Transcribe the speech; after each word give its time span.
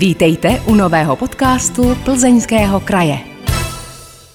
Vítejte 0.00 0.62
u 0.66 0.74
nového 0.74 1.16
podcastu 1.16 1.82
Plzeňského 2.04 2.80
kraje. 2.80 3.18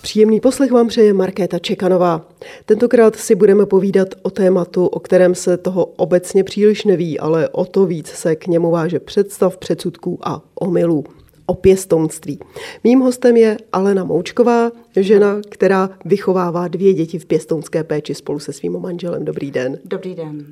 Příjemný 0.02 0.40
poslech 0.40 0.72
vám 0.72 0.88
přeje 0.88 1.14
Markéta 1.14 1.60
Čekanová. 1.60 2.22
Tentokrát 2.65 3.15
si 3.15 3.36
budeme 3.36 3.65
povídat 3.65 4.07
o 4.21 4.29
tématu, 4.29 4.86
o 4.86 4.99
kterém 4.99 5.36
se 5.36 5.57
toho 5.57 5.86
obecně 5.86 6.43
příliš 6.43 6.86
neví, 6.86 7.20
ale 7.20 7.49
o 7.49 7.65
to 7.65 7.86
víc 7.86 8.07
se 8.07 8.36
k 8.36 8.47
němu 8.47 8.71
váže 8.71 8.99
představ, 8.99 9.57
předsudků 9.57 10.20
a 10.23 10.41
omylů 10.55 11.04
o 11.46 11.54
pěstounství. 11.54 12.39
Mým 12.84 13.00
hostem 13.00 13.38
je 13.38 13.57
Alena 13.71 14.04
Moučková, 14.04 14.71
žena, 14.95 15.41
která 15.50 15.89
vychovává 16.05 16.68
dvě 16.68 16.94
děti 16.94 17.20
v 17.20 17.25
pěstounské 17.25 17.84
péči 17.84 18.16
spolu 18.16 18.39
se 18.39 18.54
svým 18.54 18.80
manželem. 18.80 19.25
Dobrý 19.25 19.52
den. 19.52 19.80
Dobrý 19.86 20.16
den. 20.16 20.45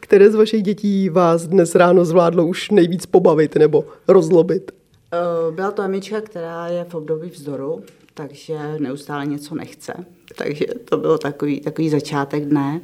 Které 0.00 0.30
z 0.30 0.34
vašich 0.34 0.62
dětí 0.62 1.08
vás 1.08 1.46
dnes 1.46 1.74
ráno 1.74 2.04
zvládlo 2.04 2.46
už 2.46 2.70
nejvíc 2.70 3.06
pobavit 3.06 3.56
nebo 3.56 3.84
rozlobit? 4.08 4.72
Eh, 5.12 5.52
byla 5.52 5.70
to 5.70 5.82
Emička, 5.82 6.20
která 6.20 6.66
je 6.66 6.84
v 6.84 6.94
období 6.94 7.30
vzdoru, 7.30 7.82
takže 8.14 8.58
neustále 8.78 9.26
něco 9.26 9.54
nechce. 9.54 9.92
Takže 10.36 10.66
to 10.84 10.96
bylo 10.96 11.18
takový, 11.18 11.60
takový 11.60 11.90
začátek 11.90 12.44
dne. 12.44 12.80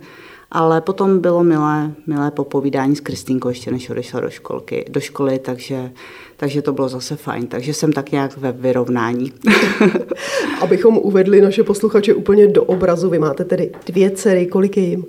Ale 0.54 0.80
potom 0.80 1.18
bylo 1.18 1.44
milé, 1.44 1.92
milé 2.06 2.30
popovídání 2.30 2.96
s 2.96 3.00
Kristýnkou 3.00 3.48
ještě 3.48 3.70
než 3.70 3.90
odešla 3.90 4.20
do 4.20 4.30
školky, 4.30 4.84
do 4.88 5.00
školy, 5.00 5.38
takže, 5.38 5.90
takže 6.36 6.62
to 6.62 6.72
bylo 6.72 6.88
zase 6.88 7.16
fajn. 7.16 7.46
Takže 7.46 7.74
jsem 7.74 7.92
tak 7.92 8.12
nějak 8.12 8.36
ve 8.36 8.52
vyrovnání. 8.52 9.32
Abychom 10.60 10.98
uvedli 10.98 11.40
naše 11.40 11.64
posluchače 11.64 12.14
úplně 12.14 12.46
do 12.46 12.64
obrazu, 12.64 13.10
vy 13.10 13.18
máte 13.18 13.44
tedy 13.44 13.70
dvě 13.86 14.10
dcery, 14.10 14.46
kolik 14.46 14.76
je 14.76 14.82
jim? 14.82 15.04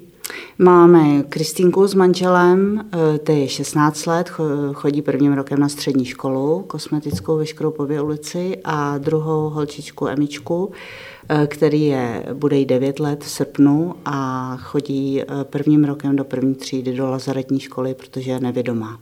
Máme 0.60 1.24
Kristýnku 1.30 1.88
s 1.88 1.94
manželem, 1.94 2.86
eh, 2.94 3.18
to 3.18 3.32
je 3.32 3.48
16 3.48 4.06
let, 4.06 4.32
chodí 4.74 5.02
prvním 5.02 5.34
rokem 5.34 5.60
na 5.60 5.70
střední 5.70 6.06
školu, 6.06 6.64
kosmetickou 6.68 7.38
ve 7.38 7.46
Škroupově 7.46 8.02
ulici 8.02 8.58
a 8.64 8.98
druhou 8.98 9.50
holčičku 9.50 10.08
Emičku, 10.08 10.72
eh, 11.30 11.48
který 11.48 11.86
je, 11.86 12.26
bude 12.34 12.58
jí 12.58 12.66
9 12.66 13.00
let 13.00 13.24
v 13.24 13.30
srpnu 13.30 13.96
a 14.06 14.58
chodí 14.62 15.22
eh, 15.22 15.26
prvním 15.44 15.84
rokem 15.84 16.16
do 16.16 16.24
první 16.24 16.56
třídy 16.56 16.94
do 16.94 17.10
lazaretní 17.10 17.60
školy, 17.60 17.94
protože 17.94 18.32
je 18.32 18.40
nevědomá. 18.40 19.00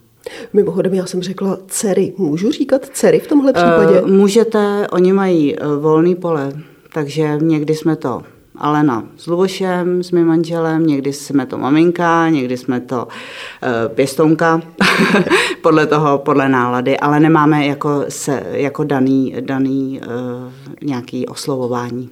Mimochodem, 0.52 0.94
já 0.94 1.06
jsem 1.06 1.22
řekla 1.22 1.58
dcery. 1.66 2.12
Můžu 2.18 2.50
říkat 2.50 2.86
dcery 2.92 3.20
v 3.20 3.26
tomhle 3.26 3.52
případě? 3.52 4.02
Můžete, 4.06 4.86
oni 4.92 5.12
mají 5.12 5.56
volný 5.80 6.14
pole, 6.14 6.52
takže 6.92 7.38
někdy 7.40 7.74
jsme 7.74 7.96
to 7.96 8.22
Alena 8.58 9.08
s 9.16 9.26
Lubošem, 9.26 10.02
s 10.02 10.10
mým 10.10 10.26
manželem, 10.26 10.86
někdy 10.86 11.12
jsme 11.12 11.46
to 11.46 11.58
maminka, 11.58 12.28
někdy 12.28 12.56
jsme 12.56 12.80
to 12.80 12.96
uh, 12.96 13.94
pěstonka, 13.94 14.62
podle 15.62 15.86
toho, 15.86 16.18
podle 16.18 16.48
nálady, 16.48 16.98
ale 16.98 17.20
nemáme 17.20 17.66
jako, 17.66 18.04
se, 18.08 18.42
jako 18.50 18.84
daný, 18.84 19.34
daný 19.40 20.00
uh, 20.00 20.52
nějaký 20.82 21.26
oslovování. 21.26 22.10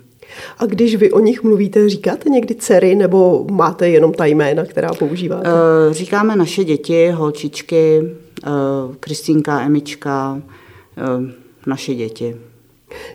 A 0.59 0.67
když 0.67 0.97
vy 0.97 1.13
o 1.13 1.21
nich 1.21 1.43
mluvíte, 1.43 1.89
říkáte 1.89 2.31
někdy 2.31 2.55
dcery 2.55 2.95
nebo 2.95 3.47
máte 3.51 3.89
jenom 3.89 4.13
ta 4.13 4.25
jména, 4.27 4.65
která 4.65 4.95
používáte? 4.95 5.49
Uh, 5.49 5.93
říkáme 5.93 6.37
naše 6.37 6.65
děti, 6.65 7.11
holčičky, 7.11 8.03
uh, 8.47 8.95
Kristýnka, 9.01 9.61
Emička, 9.61 10.33
uh, 10.33 11.31
naše 11.67 11.95
děti. 11.95 12.37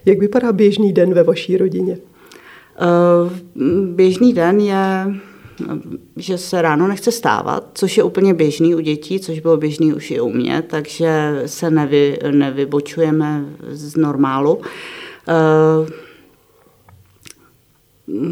Jak 0.06 0.20
vypadá 0.20 0.52
běžný 0.52 0.94
den 0.94 1.14
ve 1.14 1.24
vaší 1.24 1.58
rodině? 1.58 1.98
Eh, 2.78 3.30
běžný 3.86 4.34
den 4.34 4.60
je, 4.60 5.16
že 6.16 6.38
se 6.38 6.62
ráno 6.62 6.88
nechce 6.88 7.12
stávat, 7.12 7.70
což 7.74 7.98
je 7.98 8.04
úplně 8.04 8.34
běžný 8.34 8.76
u 8.76 8.80
dětí, 8.80 9.20
což 9.20 9.40
bylo 9.40 9.58
běžný 9.58 9.94
už 9.94 10.12
i 10.12 10.22
u 10.22 10.30
mě, 10.30 10.62
takže 10.62 11.42
se 11.46 11.70
nevy, 11.70 12.20
nevybočujeme 12.32 13.46
z 13.70 13.96
normálu. 13.96 14.62
Eh, 15.28 16.08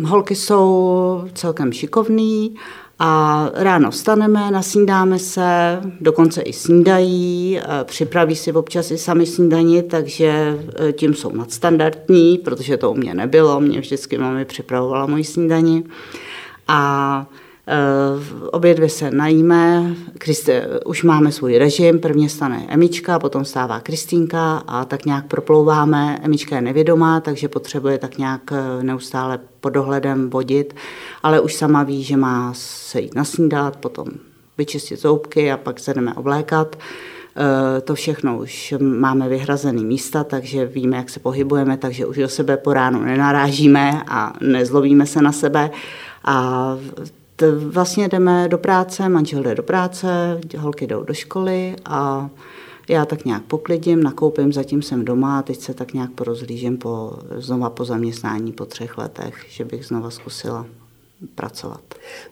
holky 0.06 0.36
jsou 0.36 1.24
celkem 1.34 1.72
šikovný 1.72 2.56
a 3.00 3.50
ráno 3.54 3.92
vstaneme, 3.92 4.52
nasnídáme 4.52 5.20
se, 5.20 5.82
dokonce 6.02 6.42
i 6.42 6.54
snídají, 6.54 7.60
připraví 7.84 8.36
si 8.36 8.52
občas 8.52 8.92
i 8.92 8.98
sami 8.98 9.26
snídani, 9.26 9.84
takže 9.84 10.60
e, 10.80 10.94
tím 10.94 11.14
jsou 11.14 11.32
nadstandardní, 11.32 12.38
protože 12.38 12.78
to 12.78 12.92
u 12.92 12.96
mě 12.96 13.14
nebylo, 13.14 13.60
mě 13.60 13.80
vždycky 13.80 14.18
mami 14.18 14.46
připravovala 14.46 15.06
moji 15.06 15.24
snídani. 15.24 15.84
A 16.68 17.26
obě 18.52 18.74
dvě 18.74 18.90
se 18.90 19.12
najíme, 19.12 19.96
Kriste, 20.18 20.68
už 20.86 21.04
máme 21.04 21.32
svůj 21.32 21.58
režim, 21.58 22.00
prvně 22.00 22.30
stane 22.30 22.66
Emička, 22.70 23.20
potom 23.20 23.46
stává 23.46 23.80
Kristýnka 23.80 24.64
a 24.68 24.86
tak 24.86 25.06
nějak 25.06 25.26
proplouváme. 25.26 26.20
Emička 26.24 26.56
je 26.56 26.62
nevědomá, 26.62 27.20
takže 27.20 27.48
potřebuje 27.48 27.98
tak 27.98 28.18
nějak 28.18 28.42
eh, 28.52 28.84
neustále 28.84 29.40
pod 29.60 29.70
dohledem 29.70 30.30
vodit, 30.30 30.76
ale 31.24 31.40
už 31.40 31.56
sama 31.56 31.84
ví, 31.84 32.04
že 32.04 32.18
má 32.18 32.54
se 32.56 33.02
jít 33.02 33.16
nasnídat, 33.16 33.76
potom 33.78 34.08
vyčistit 34.58 35.02
zoubky 35.02 35.52
a 35.52 35.58
pak 35.58 35.80
se 35.80 35.94
jdeme 35.94 36.14
oblékat. 36.14 36.76
Eh, 36.76 37.82
to 37.82 37.96
všechno 37.96 38.38
už 38.38 38.74
máme 38.80 39.30
vyhrazené 39.30 39.82
místa, 39.82 40.24
takže 40.24 40.66
víme, 40.66 40.98
jak 40.98 41.10
se 41.10 41.20
pohybujeme, 41.20 41.78
takže 41.78 42.06
už 42.06 42.18
do 42.18 42.30
sebe 42.30 42.58
po 42.58 42.74
ránu 42.74 43.02
nenarážíme 43.04 44.02
a 44.08 44.34
nezlobíme 44.42 45.06
se 45.06 45.22
na 45.22 45.32
sebe. 45.32 45.72
A 46.26 46.78
vlastně 47.68 48.10
jdeme 48.10 48.50
do 48.50 48.58
práce, 48.58 49.10
manžel 49.10 49.44
jde 49.44 49.56
do 49.56 49.64
práce, 49.64 50.40
holky 50.58 50.88
jdou 50.88 51.04
do 51.04 51.14
školy 51.14 51.76
a 51.86 52.30
já 52.90 53.06
tak 53.06 53.26
nějak 53.26 53.44
poklidím, 53.44 54.04
nakoupím, 54.04 54.54
zatím 54.54 54.82
jsem 54.82 55.06
doma 55.06 55.40
a 55.40 55.42
teď 55.42 55.60
se 55.60 55.74
tak 55.74 55.94
nějak 55.94 56.12
porozlížím 56.12 56.78
po, 56.78 57.14
znova 57.38 57.70
po 57.70 57.86
zaměstnání 57.86 58.52
po 58.52 58.66
třech 58.66 58.98
letech, 58.98 59.46
že 59.50 59.66
bych 59.66 59.86
znova 59.86 60.10
zkusila 60.10 60.66
pracovat. 61.36 61.82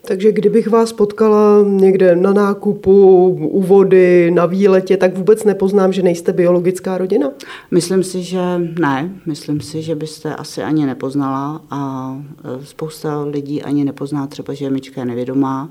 Takže 0.08 0.32
kdybych 0.32 0.68
vás 0.68 0.94
potkala 0.94 1.64
někde 1.68 2.16
na 2.16 2.34
nákupu, 2.34 3.28
u 3.28 3.62
vody, 3.62 4.32
na 4.32 4.46
výletě, 4.46 4.98
tak 4.98 5.18
vůbec 5.18 5.44
nepoznám, 5.44 5.94
že 5.94 6.02
nejste 6.02 6.34
biologická 6.34 6.98
rodina? 6.98 7.32
Myslím 7.72 8.04
si, 8.04 8.24
že 8.24 8.40
ne. 8.80 9.16
Myslím 9.26 9.62
si, 9.62 9.82
že 9.82 9.96
byste 9.96 10.36
asi 10.36 10.64
ani 10.64 10.86
nepoznala 10.86 11.62
a 11.70 12.14
e, 12.62 12.66
spousta 12.66 13.24
lidí 13.24 13.64
ani 13.64 13.86
nepozná 13.86 14.28
třeba, 14.28 14.54
že 14.54 14.66
je 14.66 14.70
Mička 14.70 15.02
je 15.02 15.06
nevědomá 15.06 15.70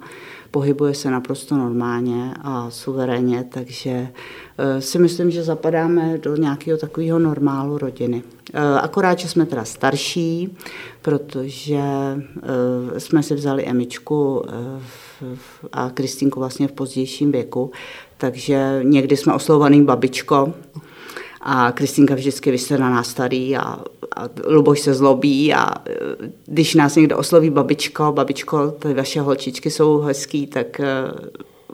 pohybuje 0.52 0.94
se 0.94 1.10
naprosto 1.10 1.56
normálně 1.56 2.34
a 2.42 2.70
suverénně, 2.70 3.44
takže 3.48 4.08
eh, 4.58 4.80
si 4.80 4.98
myslím, 4.98 5.30
že 5.30 5.42
zapadáme 5.42 6.18
do 6.18 6.36
nějakého 6.36 6.78
takového 6.78 7.18
normálu 7.18 7.78
rodiny. 7.78 8.22
Eh, 8.54 8.80
akorát, 8.80 9.18
že 9.18 9.28
jsme 9.28 9.46
teda 9.46 9.64
starší, 9.64 10.56
protože 11.02 11.80
eh, 12.96 13.00
jsme 13.00 13.22
si 13.22 13.34
vzali 13.34 13.64
Emičku 13.64 14.44
a 15.72 15.90
Kristýnku 15.90 16.40
vlastně 16.40 16.68
v 16.68 16.72
pozdějším 16.72 17.32
věku, 17.32 17.70
takže 18.18 18.80
někdy 18.82 19.16
jsme 19.16 19.34
oslovovaný 19.34 19.84
babičko, 19.84 20.54
a 21.42 21.72
Kristýnka 21.72 22.14
vždycky 22.14 22.50
vy 22.50 22.58
na 22.78 22.90
nás 22.90 23.08
starý 23.08 23.56
a, 23.56 23.62
a 24.16 24.28
Luboš 24.46 24.80
se 24.80 24.94
zlobí 24.94 25.54
a 25.54 25.74
e, 25.86 25.92
když 26.46 26.74
nás 26.74 26.96
někdo 26.96 27.18
osloví 27.18 27.50
babičko, 27.50 28.12
babičko, 28.12 28.70
ty 28.70 28.94
vaše 28.94 29.20
holčičky 29.20 29.70
jsou 29.70 29.98
hezký, 29.98 30.46
tak 30.46 30.80
e, 30.80 30.86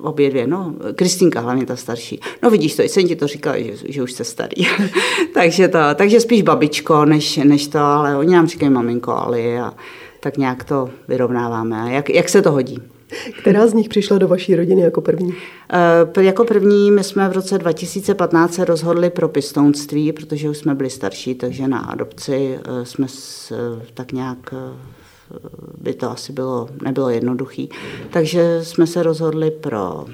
obě 0.02 0.30
dvě, 0.30 0.46
no, 0.46 0.74
Kristýnka 0.94 1.40
hlavně 1.40 1.66
ta 1.66 1.76
starší. 1.76 2.20
No 2.42 2.50
vidíš 2.50 2.76
to, 2.76 2.82
jsem 2.82 3.08
ti 3.08 3.16
to 3.16 3.26
říkala, 3.26 3.58
že, 3.58 3.72
že 3.88 4.02
už 4.02 4.12
jste 4.12 4.24
starý. 4.24 4.66
takže, 5.34 5.68
to, 5.68 5.78
takže 5.94 6.20
spíš 6.20 6.42
babičko, 6.42 7.04
než, 7.04 7.36
než 7.36 7.68
to, 7.68 7.78
ale 7.78 8.16
oni 8.16 8.34
nám 8.34 8.46
říkají 8.46 8.70
maminko, 8.70 9.12
Ali 9.12 9.58
a 9.58 9.74
tak 10.20 10.36
nějak 10.36 10.64
to 10.64 10.90
vyrovnáváme. 11.08 11.82
A 11.82 11.88
jak, 11.88 12.10
jak 12.10 12.28
se 12.28 12.42
to 12.42 12.52
hodí? 12.52 12.78
Která 13.40 13.66
z 13.66 13.74
nich 13.74 13.88
přišla 13.88 14.18
do 14.18 14.28
vaší 14.28 14.56
rodiny 14.56 14.82
jako 14.82 15.00
první? 15.00 15.28
Uh, 16.16 16.24
jako 16.24 16.44
první 16.44 16.90
my 16.90 17.04
jsme 17.04 17.28
v 17.28 17.32
roce 17.32 17.58
2015 17.58 18.54
se 18.54 18.64
rozhodli 18.64 19.10
pro 19.10 19.28
pěstounství, 19.28 20.12
protože 20.12 20.50
už 20.50 20.58
jsme 20.58 20.74
byli 20.74 20.90
starší, 20.90 21.34
takže 21.34 21.68
na 21.68 21.78
adopci 21.78 22.58
uh, 22.68 22.84
jsme 22.84 23.08
s, 23.08 23.50
uh, 23.50 23.82
tak 23.94 24.12
nějak 24.12 24.54
by 25.80 25.94
to 25.94 26.10
asi 26.10 26.32
bylo, 26.32 26.68
nebylo 26.82 27.10
jednoduchý. 27.10 27.68
Takže 28.10 28.60
jsme 28.62 28.86
se 28.86 29.02
rozhodli 29.02 29.50
pro 29.50 30.06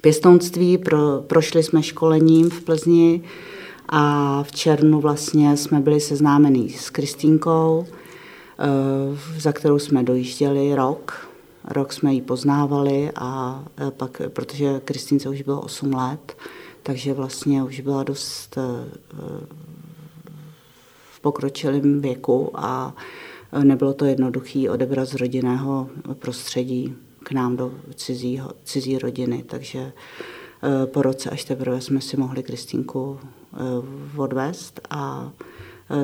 pěstounství, 0.00 0.78
pro, 0.78 0.98
prošli 1.26 1.62
jsme 1.62 1.82
školením 1.82 2.50
v 2.50 2.60
Plzni 2.60 3.22
a 3.88 4.42
v 4.42 4.52
červnu 4.52 5.00
vlastně 5.00 5.56
jsme 5.56 5.80
byli 5.80 6.00
seznámení 6.00 6.70
s 6.70 6.90
Kristínkou, 6.90 7.86
za 9.38 9.52
kterou 9.52 9.78
jsme 9.78 10.02
dojížděli 10.02 10.74
rok 10.74 11.25
Rok 11.66 11.92
jsme 11.92 12.14
ji 12.14 12.22
poznávali 12.22 13.10
a 13.16 13.64
e, 13.88 13.90
pak, 13.90 14.22
protože 14.28 14.80
Kristýnce 14.84 15.28
už 15.28 15.42
bylo 15.42 15.60
8 15.60 15.94
let, 15.94 16.36
takže 16.82 17.14
vlastně 17.14 17.64
už 17.64 17.80
byla 17.80 18.02
dost 18.02 18.58
e, 18.58 18.62
v 21.10 21.20
pokročilém 21.20 22.00
věku 22.00 22.50
a 22.54 22.94
nebylo 23.62 23.94
to 23.94 24.04
jednoduché 24.04 24.70
odebrat 24.70 25.08
z 25.08 25.14
rodinného 25.14 25.88
prostředí 26.14 26.94
k 27.22 27.32
nám 27.32 27.56
do 27.56 27.72
cizího, 27.94 28.52
cizí 28.64 28.98
rodiny, 28.98 29.44
takže 29.46 29.92
po 30.84 31.02
roce 31.02 31.30
až 31.30 31.44
teprve 31.44 31.80
jsme 31.80 32.00
si 32.00 32.16
mohli 32.16 32.42
Kristýnku 32.42 33.20
odvést. 34.16 34.80
A, 34.90 35.32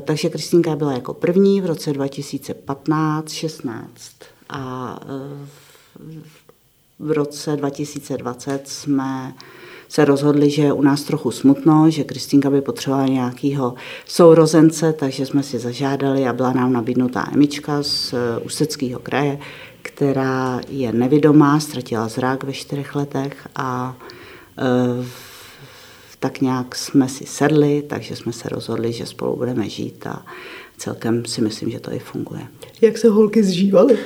takže 0.04 0.28
Kristýnka 0.28 0.76
byla 0.76 0.92
jako 0.92 1.14
první 1.14 1.60
v 1.60 1.66
roce 1.66 1.90
2015-16 1.90 3.88
a 4.52 4.98
v 6.98 7.10
roce 7.10 7.56
2020 7.56 8.68
jsme 8.68 9.34
se 9.88 10.04
rozhodli, 10.04 10.50
že 10.50 10.62
je 10.62 10.72
u 10.72 10.82
nás 10.82 11.02
trochu 11.02 11.30
smutno, 11.30 11.90
že 11.90 12.04
Kristýnka 12.04 12.50
by 12.50 12.60
potřebovala 12.60 13.06
nějakého 13.06 13.74
sourozence, 14.06 14.92
takže 14.92 15.26
jsme 15.26 15.42
si 15.42 15.58
zažádali 15.58 16.26
a 16.28 16.32
byla 16.32 16.52
nám 16.52 16.72
nabídnutá 16.72 17.28
Emička 17.32 17.82
z 17.82 18.12
eh, 18.12 18.38
Ústeckého 18.38 19.00
kraje, 19.00 19.38
která 19.82 20.60
je 20.68 20.92
nevidomá, 20.92 21.60
ztratila 21.60 22.08
zrak 22.08 22.44
ve 22.44 22.52
čtyřech 22.52 22.94
letech 22.94 23.48
a 23.56 23.96
e, 24.58 24.64
tak 26.22 26.40
nějak 26.40 26.74
jsme 26.74 27.08
si 27.08 27.26
sedli, 27.26 27.82
takže 27.86 28.16
jsme 28.16 28.32
se 28.32 28.48
rozhodli, 28.48 28.92
že 28.92 29.06
spolu 29.06 29.36
budeme 29.36 29.68
žít 29.68 30.06
a 30.06 30.22
celkem 30.78 31.24
si 31.24 31.40
myslím, 31.40 31.70
že 31.70 31.80
to 31.80 31.92
i 31.92 31.98
funguje. 31.98 32.40
Jak 32.80 32.98
se 32.98 33.08
holky 33.08 33.44
zžívaly? 33.44 33.94
Uh, 33.94 33.98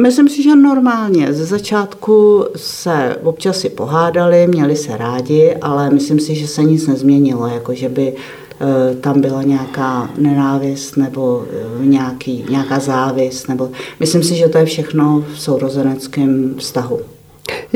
myslím 0.00 0.28
si, 0.28 0.42
že 0.42 0.56
normálně. 0.56 1.32
Ze 1.32 1.44
začátku 1.44 2.44
se 2.56 3.16
občas 3.22 3.58
si 3.58 3.68
pohádali, 3.68 4.46
měli 4.46 4.76
se 4.76 4.96
rádi, 4.96 5.56
ale 5.62 5.90
myslím 5.90 6.20
si, 6.20 6.34
že 6.34 6.46
se 6.46 6.62
nic 6.62 6.86
nezměnilo, 6.86 7.46
jako 7.46 7.74
že 7.74 7.88
by 7.88 8.12
uh, 8.12 9.00
tam 9.00 9.20
byla 9.20 9.42
nějaká 9.42 10.10
nenávist 10.18 10.96
nebo 10.96 11.44
uh, 11.78 11.86
nějaký, 11.86 12.44
nějaká 12.50 12.78
závist. 12.78 13.48
Nebo... 13.48 13.70
Myslím 14.00 14.22
si, 14.22 14.36
že 14.36 14.48
to 14.48 14.58
je 14.58 14.64
všechno 14.64 15.24
v 15.34 15.40
sourozeneckém 15.40 16.54
vztahu. 16.58 17.00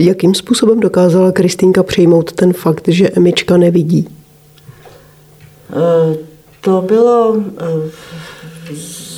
Jakým 0.01 0.35
způsobem 0.35 0.81
dokázala 0.81 1.33
Kristýnka 1.33 1.83
přijmout 1.83 2.33
ten 2.33 2.53
fakt, 2.53 2.89
že 2.89 3.11
Emička 3.11 3.57
nevidí? 3.57 4.09
To 6.61 6.85
bylo 6.87 7.37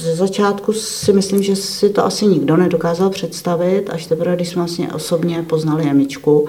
ze 0.00 0.15
začátku 0.17 0.73
si 0.73 1.12
myslím, 1.12 1.43
že 1.43 1.56
si 1.56 1.91
to 1.91 2.05
asi 2.05 2.27
nikdo 2.27 2.56
nedokázal 2.56 3.11
představit, 3.11 3.91
až 3.91 4.06
teprve, 4.06 4.37
když 4.37 4.49
jsme 4.49 4.61
vlastně 4.61 4.93
osobně 4.93 5.43
poznali 5.49 5.85
Emičku, 5.85 6.49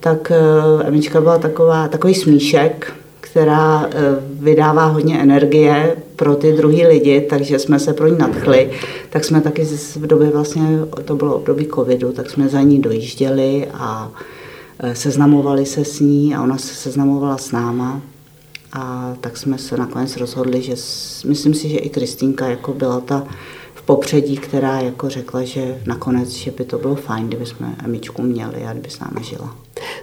tak 0.00 0.30
eh, 0.30 0.84
Emička 0.84 1.20
byla 1.20 1.38
taková, 1.38 1.88
takový 1.88 2.14
smíšek, 2.14 2.92
která 3.34 3.86
eh, 3.86 3.92
vydává 4.32 4.86
hodně 4.86 5.18
energie 5.18 5.96
pro 6.16 6.34
ty 6.34 6.52
druhý 6.52 6.86
lidi, 6.86 7.20
takže 7.20 7.58
jsme 7.58 7.78
se 7.78 7.92
pro 7.92 8.08
ní 8.08 8.18
nadchli. 8.18 8.70
Tak 9.10 9.24
jsme 9.24 9.40
taky 9.40 9.64
v 9.96 10.06
době 10.06 10.30
vlastně, 10.30 10.62
to 11.04 11.16
bylo 11.16 11.36
období 11.36 11.68
covidu, 11.74 12.12
tak 12.12 12.30
jsme 12.30 12.48
za 12.48 12.60
ní 12.60 12.78
dojížděli 12.78 13.66
a 13.74 14.12
eh, 14.78 14.94
seznamovali 14.94 15.66
se 15.66 15.84
s 15.84 16.00
ní 16.00 16.34
a 16.34 16.42
ona 16.42 16.58
se 16.58 16.74
seznamovala 16.74 17.38
s 17.38 17.52
náma. 17.52 18.00
A 18.72 19.14
tak 19.20 19.36
jsme 19.36 19.58
se 19.58 19.76
nakonec 19.76 20.16
rozhodli, 20.16 20.62
že 20.62 20.74
myslím 21.26 21.54
si, 21.54 21.68
že 21.68 21.78
i 21.78 21.88
Kristýnka 21.88 22.48
jako 22.48 22.72
byla 22.72 23.00
ta 23.00 23.26
popředí, 23.86 24.36
která 24.36 24.80
jako 24.80 25.08
řekla, 25.08 25.42
že 25.42 25.78
nakonec, 25.86 26.30
že 26.30 26.50
by 26.50 26.64
to 26.64 26.78
bylo 26.78 26.94
fajn, 26.94 27.28
kdyby 27.28 27.46
jsme 27.46 27.74
Emičku 27.84 28.22
měli 28.22 28.64
a 28.66 28.72
kdyby 28.72 28.90
s 28.90 29.00
námi 29.00 29.24
žila. 29.24 29.56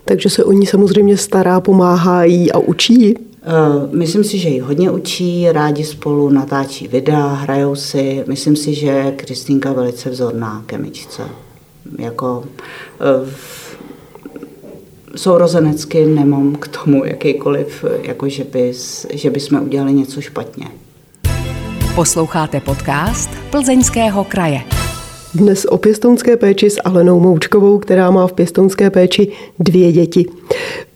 Takže 0.05 0.29
se 0.29 0.43
o 0.43 0.51
ní 0.51 0.65
samozřejmě 0.65 1.17
stará, 1.17 1.61
pomáhá 1.61 2.23
jí 2.23 2.51
a 2.51 2.59
učí? 2.59 3.15
Uh, 3.15 3.95
myslím 3.95 4.23
si, 4.23 4.37
že 4.37 4.49
ji 4.49 4.59
hodně 4.59 4.91
učí, 4.91 5.51
rádi 5.51 5.83
spolu 5.83 6.29
natáčí 6.29 6.87
videa, 6.87 7.27
hrajou 7.27 7.75
si. 7.75 8.23
Myslím 8.27 8.55
si, 8.55 8.73
že 8.73 9.13
Kristýnka 9.15 9.73
velice 9.73 10.09
vzorná 10.09 10.63
ke 10.65 10.75
Emičce. 10.75 11.23
Jako, 11.99 12.43
uh, 13.23 13.29
sourozenecky 15.15 16.05
nemám 16.05 16.55
k 16.55 16.67
tomu 16.67 17.05
jakýkoliv, 17.05 17.85
jako 18.01 18.29
že, 18.29 18.43
bys, 18.43 19.07
že 19.13 19.29
by 19.29 19.39
jsme 19.39 19.61
udělali 19.61 19.93
něco 19.93 20.21
špatně. 20.21 20.67
Posloucháte 21.95 22.59
podcast 22.59 23.29
Plzeňského 23.49 24.23
kraje. 24.23 24.61
Dnes 25.33 25.65
o 25.65 25.77
pěstounské 25.77 26.37
péči 26.37 26.69
s 26.69 26.81
Alenou 26.85 27.19
Moučkovou, 27.19 27.79
která 27.79 28.11
má 28.11 28.27
v 28.27 28.33
pěstounské 28.33 28.89
péči 28.89 29.31
dvě 29.59 29.91
děti. 29.91 30.25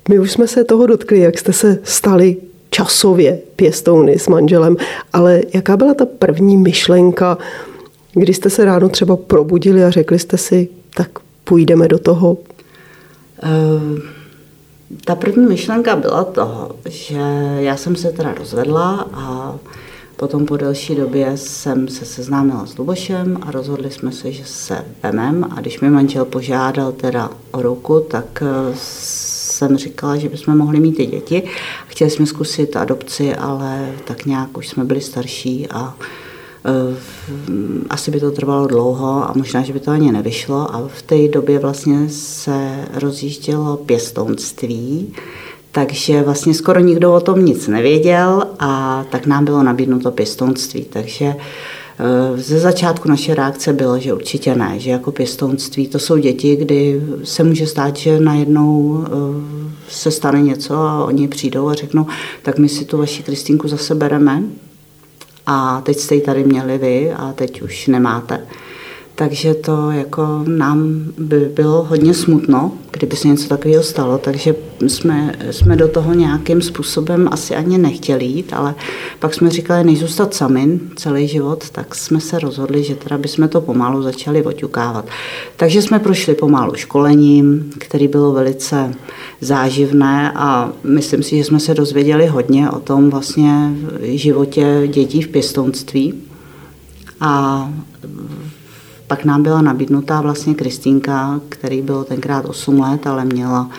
My 0.09 0.19
už 0.19 0.31
jsme 0.31 0.47
se 0.47 0.63
toho 0.63 0.87
dotkli, 0.87 1.19
jak 1.19 1.39
jste 1.39 1.53
se 1.53 1.79
stali 1.83 2.37
časově 2.69 3.39
pěstouny 3.55 4.19
s 4.19 4.27
manželem, 4.27 4.77
ale 5.13 5.41
jaká 5.53 5.77
byla 5.77 5.93
ta 5.93 6.05
první 6.05 6.57
myšlenka, 6.57 7.37
kdy 8.13 8.33
jste 8.33 8.49
se 8.49 8.65
ráno 8.65 8.89
třeba 8.89 9.17
probudili 9.17 9.83
a 9.83 9.89
řekli 9.89 10.19
jste 10.19 10.37
si, 10.37 10.69
tak 10.95 11.09
půjdeme 11.43 11.87
do 11.87 11.99
toho, 11.99 12.37
Eh, 13.43 14.01
ta 15.05 15.15
první 15.15 15.45
myšlenka 15.47 15.95
byla 15.95 16.23
toho, 16.23 16.75
že 16.89 17.19
já 17.59 17.77
jsem 17.77 17.95
se 17.95 18.11
teda 18.11 18.33
rozvedla 18.33 19.07
a 19.13 19.55
potom 20.15 20.45
po 20.45 20.57
delší 20.57 20.95
době 20.95 21.31
jsem 21.37 21.87
se 21.87 22.05
seznámila 22.05 22.65
s 22.65 22.77
Lubošem 22.77 23.37
a 23.41 23.51
rozhodli 23.51 23.91
jsme 23.91 24.11
se, 24.11 24.31
že 24.31 24.45
se 24.45 24.85
vemem 25.03 25.47
a 25.49 25.61
když 25.61 25.79
mi 25.79 25.89
manžel 25.89 26.25
požádal 26.25 26.91
teda 26.91 27.29
o 27.51 27.61
ruku, 27.61 27.99
tak 27.99 28.43
eh, 28.45 28.73
jsem 28.75 29.77
říkala, 29.77 30.17
že 30.17 30.29
bychom 30.29 30.57
mohli 30.57 30.79
mít 30.79 30.99
i 30.99 31.05
děti. 31.05 31.43
Chtěli 31.87 32.09
jsme 32.09 32.25
zkusit 32.25 32.75
adopci, 32.75 33.35
ale 33.35 33.91
tak 34.03 34.25
nějak 34.25 34.57
už 34.57 34.67
jsme 34.67 34.83
byli 34.83 35.01
starší 35.01 35.67
a 35.67 35.95
Eh, 36.67 36.95
asi 37.89 38.11
by 38.11 38.19
to 38.19 38.31
trvalo 38.31 38.67
dlouho 38.67 39.29
a 39.29 39.33
možná, 39.35 39.61
že 39.61 39.73
by 39.73 39.79
to 39.79 39.91
ani 39.91 40.11
nevyšlo. 40.11 40.75
A 40.75 40.87
v 40.87 41.01
té 41.01 41.27
době 41.27 41.59
vlastně 41.59 42.09
se 42.09 42.85
rozjíždělo 42.93 43.77
pěstounství, 43.77 45.13
takže 45.75 46.21
vlastně 46.21 46.53
skoro 46.53 46.79
nikdo 46.79 47.13
o 47.13 47.19
tom 47.19 47.45
nic 47.45 47.67
nevěděl 47.67 48.43
a 48.59 49.03
tak 49.09 49.25
nám 49.25 49.45
bylo 49.45 49.63
nabídnuto 49.63 50.11
pěstounství. 50.11 50.85
Takže 50.89 51.25
eh, 51.25 52.37
ze 52.37 52.59
začátku 52.59 53.09
naše 53.09 53.35
reakce 53.35 53.73
bylo, 53.73 53.99
že 53.99 54.13
určitě 54.13 54.55
ne, 54.55 54.79
že 54.79 54.91
jako 54.91 55.11
pěstounství 55.11 55.87
to 55.87 55.99
jsou 55.99 56.17
děti, 56.17 56.55
kdy 56.55 57.01
se 57.23 57.43
může 57.43 57.67
stát, 57.67 57.95
že 57.97 58.19
najednou 58.19 59.03
eh, 59.05 59.09
se 59.89 60.11
stane 60.11 60.41
něco 60.41 60.75
a 60.75 61.05
oni 61.05 61.27
přijdou 61.27 61.69
a 61.69 61.73
řeknou, 61.73 62.05
tak 62.41 62.57
my 62.57 62.69
si 62.69 62.85
tu 62.85 62.97
vaši 62.97 63.23
Kristýnku 63.23 63.67
zase 63.67 63.95
bereme 63.95 64.43
a 65.45 65.81
teď 65.81 65.97
jste 65.97 66.15
ji 66.15 66.21
tady 66.21 66.43
měli 66.43 66.77
vy 66.77 67.11
a 67.11 67.33
teď 67.33 67.61
už 67.61 67.87
nemáte. 67.87 68.47
Takže 69.17 69.53
to 69.53 69.91
jako 69.91 70.43
nám 70.47 71.03
by 71.17 71.39
bylo 71.39 71.83
hodně 71.83 72.13
smutno, 72.13 72.71
kdyby 72.91 73.15
se 73.15 73.27
něco 73.27 73.47
takového 73.47 73.83
stalo, 73.83 74.17
takže 74.17 74.55
jsme, 74.87 75.35
jsme 75.51 75.75
do 75.75 75.87
toho 75.87 76.13
nějakým 76.13 76.61
způsobem 76.61 77.29
asi 77.31 77.55
ani 77.55 77.77
nechtěli 77.77 78.25
jít, 78.25 78.53
ale 78.53 78.75
pak 79.19 79.33
jsme 79.33 79.49
říkali, 79.49 79.83
než 79.83 79.99
zůstat 79.99 80.33
sami 80.33 80.79
celý 80.95 81.27
život, 81.27 81.69
tak 81.69 81.95
jsme 81.95 82.21
se 82.21 82.39
rozhodli, 82.39 82.83
že 82.83 82.95
teda 82.95 83.17
bychom 83.17 83.47
to 83.47 83.61
pomalu 83.61 84.03
začali 84.03 84.43
oťukávat. 84.43 85.05
Takže 85.55 85.81
jsme 85.81 85.99
prošli 85.99 86.35
pomalu 86.35 86.75
školením, 86.75 87.69
který 87.77 88.07
bylo 88.07 88.31
velice 88.31 88.93
záživné 89.41 90.31
a 90.35 90.71
myslím 90.83 91.23
si, 91.23 91.37
že 91.37 91.43
jsme 91.43 91.59
se 91.59 91.73
dozvěděli 91.73 92.27
hodně 92.27 92.69
o 92.69 92.79
tom 92.79 93.09
vlastně 93.09 93.75
životě 94.01 94.83
dětí 94.87 95.21
v 95.21 95.27
pěstounství. 95.27 96.13
A 97.19 97.69
pak 99.07 99.25
nám 99.25 99.43
byla 99.43 99.61
nabídnutá 99.61 100.21
vlastně 100.21 100.53
Kristýnka, 100.53 101.41
který 101.49 101.81
bylo 101.81 102.03
tenkrát 102.03 102.45
8 102.45 102.79
let, 102.79 103.07
ale 103.07 103.25
měla 103.25 103.69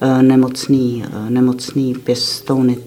eh, 0.00 0.22
nemocný, 0.22 1.04
eh, 1.06 1.30
nemocný 1.30 1.94
pěstouny, 1.94 2.78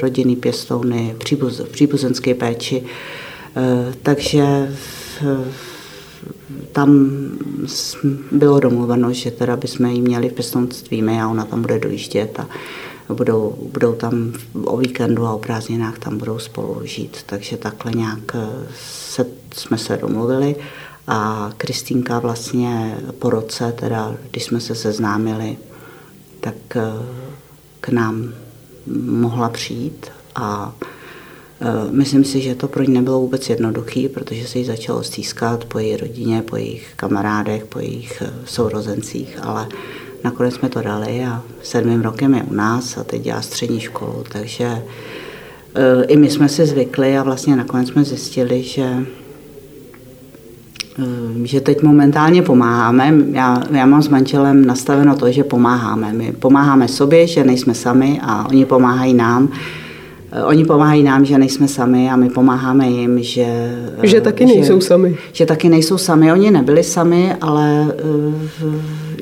rodinný 0.00 0.36
pěstouny 0.36 1.14
příbuz, 1.18 1.60
příbuzenské 1.70 2.34
péči. 2.34 2.82
Eh, 3.56 3.94
takže 4.02 4.74
tam 6.72 7.10
bylo 8.32 8.60
domluveno, 8.60 9.12
že 9.12 9.30
teda 9.30 9.56
bychom 9.56 9.86
ji 9.86 10.00
měli 10.00 10.28
v 10.28 10.32
pěstounství 10.32 11.02
my 11.02 11.20
a 11.20 11.28
ona 11.28 11.44
tam 11.44 11.62
bude 11.62 11.78
dojíždět 11.78 12.40
a 12.40 12.48
budou, 13.14 13.68
budou 13.72 13.92
tam 13.92 14.32
o 14.64 14.76
víkendu 14.76 15.26
a 15.26 15.34
o 15.34 15.38
prázdninách 15.38 15.98
tam 15.98 16.18
budou 16.18 16.38
spolu 16.38 16.80
žít. 16.84 17.16
Takže 17.26 17.56
takhle 17.56 17.92
nějak 17.92 18.36
se, 18.76 19.26
jsme 19.54 19.78
se 19.78 19.96
domluvili 19.96 20.56
a 21.08 21.52
Kristýnka 21.56 22.18
vlastně 22.18 22.98
po 23.18 23.30
roce, 23.30 23.72
teda 23.72 24.16
když 24.30 24.44
jsme 24.44 24.60
se 24.60 24.74
seznámili, 24.74 25.56
tak 26.40 26.54
eh, 26.76 26.82
k 27.80 27.88
nám 27.88 28.34
mohla 29.04 29.48
přijít 29.48 30.06
a 30.34 30.74
eh, 31.60 31.66
myslím 31.90 32.24
si, 32.24 32.40
že 32.40 32.54
to 32.54 32.68
pro 32.68 32.82
ní 32.82 32.94
nebylo 32.94 33.20
vůbec 33.20 33.50
jednoduché, 33.50 34.08
protože 34.14 34.48
se 34.48 34.58
jí 34.58 34.64
začalo 34.64 35.02
stýskat 35.02 35.64
po 35.64 35.78
její 35.78 35.96
rodině, 35.96 36.42
po 36.42 36.56
jejich 36.56 36.92
kamarádech, 36.96 37.64
po 37.64 37.78
jejich 37.78 38.22
eh, 38.22 38.30
sourozencích, 38.44 39.38
ale 39.42 39.68
nakonec 40.24 40.54
jsme 40.54 40.68
to 40.68 40.82
dali 40.82 41.24
a 41.24 41.42
sedmým 41.62 42.00
rokem 42.00 42.34
je 42.34 42.42
u 42.42 42.54
nás 42.54 42.98
a 42.98 43.04
teď 43.04 43.22
dělá 43.22 43.42
střední 43.42 43.80
školu, 43.80 44.24
takže 44.32 44.82
i 46.08 46.16
my 46.16 46.30
jsme 46.30 46.48
si 46.48 46.66
zvykli 46.66 47.18
a 47.18 47.22
vlastně 47.22 47.56
nakonec 47.56 47.88
jsme 47.88 48.04
zjistili, 48.04 48.62
že 48.62 49.06
že 51.44 51.60
teď 51.60 51.82
momentálně 51.82 52.42
pomáháme. 52.42 53.14
Já, 53.30 53.62
já 53.70 53.86
mám 53.86 54.02
s 54.02 54.08
manželem 54.08 54.66
nastaveno 54.66 55.16
to, 55.16 55.32
že 55.32 55.44
pomáháme. 55.44 56.12
My 56.12 56.32
pomáháme 56.32 56.88
sobě, 56.88 57.26
že 57.26 57.44
nejsme 57.44 57.74
sami 57.74 58.20
a 58.22 58.48
oni 58.48 58.64
pomáhají 58.64 59.14
nám. 59.14 59.48
Oni 60.44 60.64
pomáhají 60.64 61.02
nám, 61.02 61.24
že 61.24 61.38
nejsme 61.38 61.68
sami 61.68 62.10
a 62.10 62.16
my 62.16 62.30
pomáháme 62.30 62.88
jim, 62.88 63.22
že... 63.22 63.46
Že 64.02 64.20
taky 64.20 64.48
že, 64.48 64.54
nejsou 64.54 64.80
sami. 64.80 65.16
Že 65.32 65.46
taky 65.46 65.68
nejsou 65.68 65.98
sami. 65.98 66.32
Oni 66.32 66.50
nebyli 66.50 66.84
sami, 66.84 67.34
ale 67.40 67.94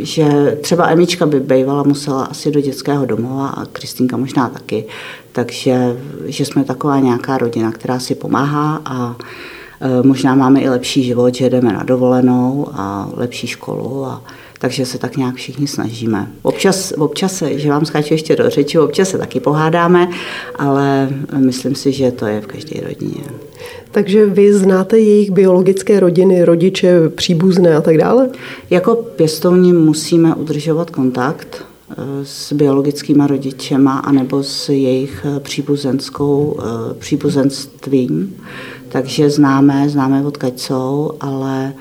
že 0.00 0.59
třeba 0.61 0.87
Emička 0.87 1.26
by 1.26 1.40
bývala 1.40 1.83
musela 1.83 2.25
asi 2.25 2.50
do 2.50 2.61
dětského 2.61 3.06
domova 3.06 3.49
a 3.49 3.64
Kristýnka 3.64 4.16
možná 4.16 4.49
taky. 4.49 4.85
Takže 5.33 5.97
že 6.26 6.45
jsme 6.45 6.64
taková 6.64 7.00
nějaká 7.00 7.38
rodina, 7.38 7.73
která 7.73 7.99
si 7.99 8.14
pomáhá 8.14 8.80
a 8.85 9.16
možná 10.02 10.35
máme 10.35 10.61
i 10.61 10.68
lepší 10.68 11.02
život, 11.02 11.35
že 11.35 11.50
jdeme 11.50 11.73
na 11.73 11.83
dovolenou 11.83 12.68
a 12.73 13.11
lepší 13.16 13.47
školu 13.47 14.04
a 14.04 14.23
takže 14.59 14.87
se 14.87 14.99
tak 14.99 15.16
nějak 15.16 15.35
všichni 15.35 15.66
snažíme. 15.66 16.33
Občas, 16.42 16.92
občas 16.99 17.33
se, 17.37 17.59
že 17.59 17.71
vám 17.71 17.85
skáču 17.85 18.14
ještě 18.14 18.37
do 18.37 18.50
řeči, 18.50 18.78
občas 18.78 19.09
se 19.09 19.18
taky 19.18 19.40
pohádáme, 19.40 20.09
ale 20.56 21.09
myslím 21.37 21.75
si, 21.75 21.92
že 21.92 22.11
to 22.11 22.26
je 22.26 22.40
v 22.40 22.47
každé 22.47 22.80
rodině. 22.80 23.25
Takže 23.90 24.26
vy 24.26 24.54
znáte 24.54 24.99
jejich 24.99 25.30
biologické 25.30 26.00
rodiny, 26.00 26.45
rodiče, 26.45 27.09
příbuzné 27.09 27.76
a 27.76 27.80
tak 27.80 27.97
dále? 27.97 28.28
Jako 28.71 28.95
pěstouni 28.95 29.73
musíme 29.73 30.35
udržovat 30.35 30.90
kontakt 30.90 31.64
eh, 31.90 31.95
s 32.23 32.52
biologickými 32.52 33.23
rodičema 33.26 33.99
anebo 33.99 34.42
s 34.42 34.68
jejich 34.68 35.26
eh, 35.28 35.40
příbuzenskou, 35.40 36.61
eh, 36.61 36.95
příbuzenstvím. 36.95 38.35
Takže 38.96 39.30
známe, 39.30 39.88
známe 39.88 40.26
odkaď 40.26 40.60
jsou, 40.60 41.10
ale 41.20 41.74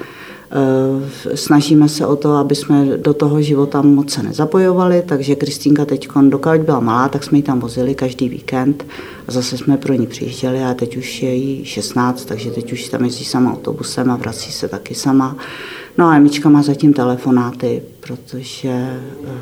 Eh, 0.51 1.37
snažíme 1.37 1.89
se 1.89 2.07
o 2.07 2.15
to, 2.15 2.31
aby 2.31 2.55
jsme 2.55 2.85
do 2.97 3.13
toho 3.13 3.41
života 3.41 3.81
moc 3.81 4.11
se 4.11 4.23
nezapojovali, 4.23 5.03
takže 5.05 5.35
Kristýnka 5.35 5.85
teď, 5.85 6.07
dokud 6.29 6.61
byla 6.61 6.79
malá, 6.79 7.09
tak 7.09 7.23
jsme 7.23 7.37
ji 7.37 7.43
tam 7.43 7.59
vozili 7.59 7.95
každý 7.95 8.29
víkend 8.29 8.87
a 9.27 9.31
zase 9.31 9.57
jsme 9.57 9.77
pro 9.77 9.93
ní 9.93 10.07
přijížděli 10.07 10.63
a 10.63 10.73
teď 10.73 10.97
už 10.97 11.21
je 11.21 11.35
jí 11.35 11.65
16, 11.65 12.25
takže 12.25 12.51
teď 12.51 12.73
už 12.73 12.89
tam 12.89 13.05
jezdí 13.05 13.25
sama 13.25 13.53
autobusem 13.53 14.11
a 14.11 14.15
vrací 14.15 14.51
se 14.51 14.67
taky 14.67 14.95
sama. 14.95 15.37
No 15.97 16.05
a 16.05 16.15
Emička 16.15 16.49
má 16.49 16.63
zatím 16.63 16.93
telefonáty, 16.93 17.81
protože 17.99 18.99
eh, 19.23 19.37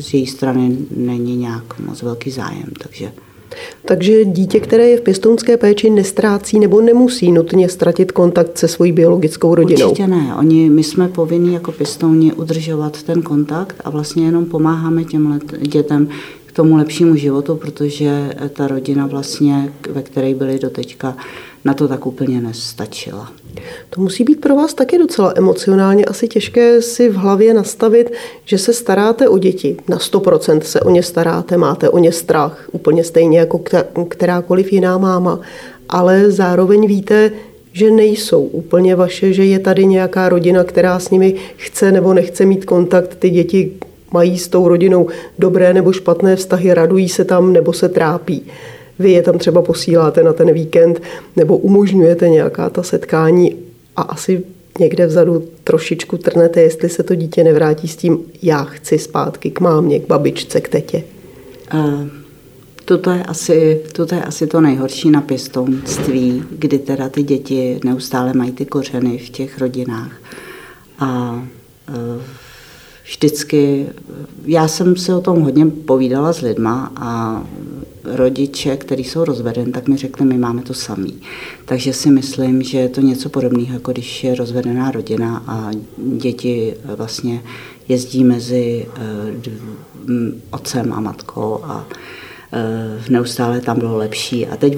z 0.00 0.14
její 0.14 0.26
strany 0.26 0.78
není 0.96 1.36
nějak 1.36 1.78
moc 1.78 2.02
velký 2.02 2.30
zájem, 2.30 2.68
takže 2.82 3.12
takže 3.84 4.24
dítě, 4.24 4.60
které 4.60 4.88
je 4.88 4.96
v 4.96 5.00
pěstounské 5.00 5.56
péči, 5.56 5.90
nestrácí 5.90 6.58
nebo 6.58 6.80
nemusí 6.80 7.32
nutně 7.32 7.68
ztratit 7.68 8.12
kontakt 8.12 8.58
se 8.58 8.68
svojí 8.68 8.92
biologickou 8.92 9.54
rodinou. 9.54 9.90
Určitě 9.90 10.06
ne. 10.06 10.34
Oni, 10.38 10.70
my 10.70 10.84
jsme 10.84 11.08
povinni 11.08 11.54
jako 11.54 11.72
pěstouni 11.72 12.32
udržovat 12.32 13.02
ten 13.02 13.22
kontakt 13.22 13.76
a 13.84 13.90
vlastně 13.90 14.24
jenom 14.24 14.46
pomáháme 14.46 15.04
těm 15.04 15.40
dětem 15.60 16.08
k 16.46 16.52
tomu 16.52 16.76
lepšímu 16.76 17.16
životu, 17.16 17.56
protože 17.56 18.30
ta 18.52 18.68
rodina 18.68 19.06
vlastně, 19.06 19.72
ve 19.90 20.02
které 20.02 20.34
byli 20.34 20.58
doteďka, 20.58 21.16
na 21.64 21.74
to 21.74 21.88
tak 21.88 22.06
úplně 22.06 22.40
nestačila. 22.40 23.32
To 23.90 24.00
musí 24.00 24.24
být 24.24 24.40
pro 24.40 24.56
vás 24.56 24.74
taky 24.74 24.98
docela 24.98 25.32
emocionálně 25.36 26.04
asi 26.04 26.28
těžké 26.28 26.82
si 26.82 27.08
v 27.08 27.14
hlavě 27.14 27.54
nastavit, 27.54 28.12
že 28.44 28.58
se 28.58 28.72
staráte 28.72 29.28
o 29.28 29.38
děti. 29.38 29.76
Na 29.88 29.98
100% 29.98 30.60
se 30.60 30.80
o 30.80 30.90
ně 30.90 31.02
staráte, 31.02 31.56
máte 31.56 31.88
o 31.88 31.98
ně 31.98 32.12
strach, 32.12 32.68
úplně 32.72 33.04
stejně 33.04 33.38
jako 33.38 33.60
kterákoliv 34.08 34.72
jiná 34.72 34.98
máma. 34.98 35.40
Ale 35.88 36.30
zároveň 36.30 36.86
víte, 36.86 37.30
že 37.72 37.90
nejsou 37.90 38.42
úplně 38.42 38.96
vaše, 38.96 39.32
že 39.32 39.44
je 39.44 39.58
tady 39.58 39.86
nějaká 39.86 40.28
rodina, 40.28 40.64
která 40.64 40.98
s 40.98 41.10
nimi 41.10 41.34
chce 41.56 41.92
nebo 41.92 42.14
nechce 42.14 42.44
mít 42.44 42.64
kontakt. 42.64 43.14
Ty 43.14 43.30
děti 43.30 43.72
mají 44.12 44.38
s 44.38 44.48
tou 44.48 44.68
rodinou 44.68 45.08
dobré 45.38 45.74
nebo 45.74 45.92
špatné 45.92 46.36
vztahy, 46.36 46.74
radují 46.74 47.08
se 47.08 47.24
tam 47.24 47.52
nebo 47.52 47.72
se 47.72 47.88
trápí 47.88 48.46
vy 48.98 49.12
je 49.12 49.22
tam 49.22 49.38
třeba 49.38 49.62
posíláte 49.62 50.22
na 50.22 50.32
ten 50.32 50.52
víkend 50.52 51.02
nebo 51.36 51.56
umožňujete 51.56 52.28
nějaká 52.28 52.70
ta 52.70 52.82
setkání 52.82 53.56
a 53.96 54.02
asi 54.02 54.44
někde 54.80 55.06
vzadu 55.06 55.44
trošičku 55.64 56.18
trnete, 56.18 56.60
jestli 56.60 56.88
se 56.88 57.02
to 57.02 57.14
dítě 57.14 57.44
nevrátí 57.44 57.88
s 57.88 57.96
tím, 57.96 58.18
já 58.42 58.64
chci 58.64 58.98
zpátky 58.98 59.50
k 59.50 59.60
mámě, 59.60 60.00
k 60.00 60.06
babičce, 60.06 60.60
k 60.60 60.68
tetě. 60.68 61.02
Uh, 61.74 62.06
toto 62.84 63.10
je, 63.10 63.22
asi, 63.22 63.80
toto 63.92 64.14
je 64.14 64.22
asi 64.22 64.46
to 64.46 64.60
nejhorší 64.60 65.10
na 65.10 65.20
pěstounství, 65.20 66.44
kdy 66.50 66.78
teda 66.78 67.08
ty 67.08 67.22
děti 67.22 67.80
neustále 67.84 68.32
mají 68.32 68.52
ty 68.52 68.66
kořeny 68.66 69.18
v 69.18 69.30
těch 69.30 69.58
rodinách. 69.58 70.12
A 70.98 71.42
uh, 71.88 72.22
vždycky, 73.08 73.86
já 74.44 74.68
jsem 74.68 74.96
si 74.96 75.12
o 75.12 75.20
tom 75.20 75.40
hodně 75.40 75.66
povídala 75.66 76.32
s 76.32 76.40
lidma 76.40 76.92
a 76.96 77.42
rodiče, 78.04 78.76
kteří 78.76 79.04
jsou 79.04 79.24
rozvedeni, 79.24 79.72
tak 79.72 79.88
mi 79.88 79.96
řekli, 79.96 80.26
my 80.26 80.38
máme 80.38 80.62
to 80.62 80.74
samý. 80.74 81.14
Takže 81.64 81.92
si 81.92 82.10
myslím, 82.10 82.62
že 82.62 82.78
je 82.78 82.88
to 82.88 83.00
něco 83.00 83.28
podobného, 83.28 83.74
jako 83.74 83.92
když 83.92 84.24
je 84.24 84.34
rozvedená 84.34 84.90
rodina 84.90 85.42
a 85.46 85.70
děti 85.96 86.74
vlastně 86.96 87.42
jezdí 87.88 88.24
mezi 88.24 88.86
eh, 88.96 89.02
otcem 90.50 90.92
a 90.92 91.00
matkou 91.00 91.60
a 91.64 91.86
Eh, 92.52 93.02
neustále 93.10 93.60
tam 93.60 93.78
bylo 93.78 93.96
lepší. 93.96 94.46
A 94.46 94.56
teď 94.56 94.76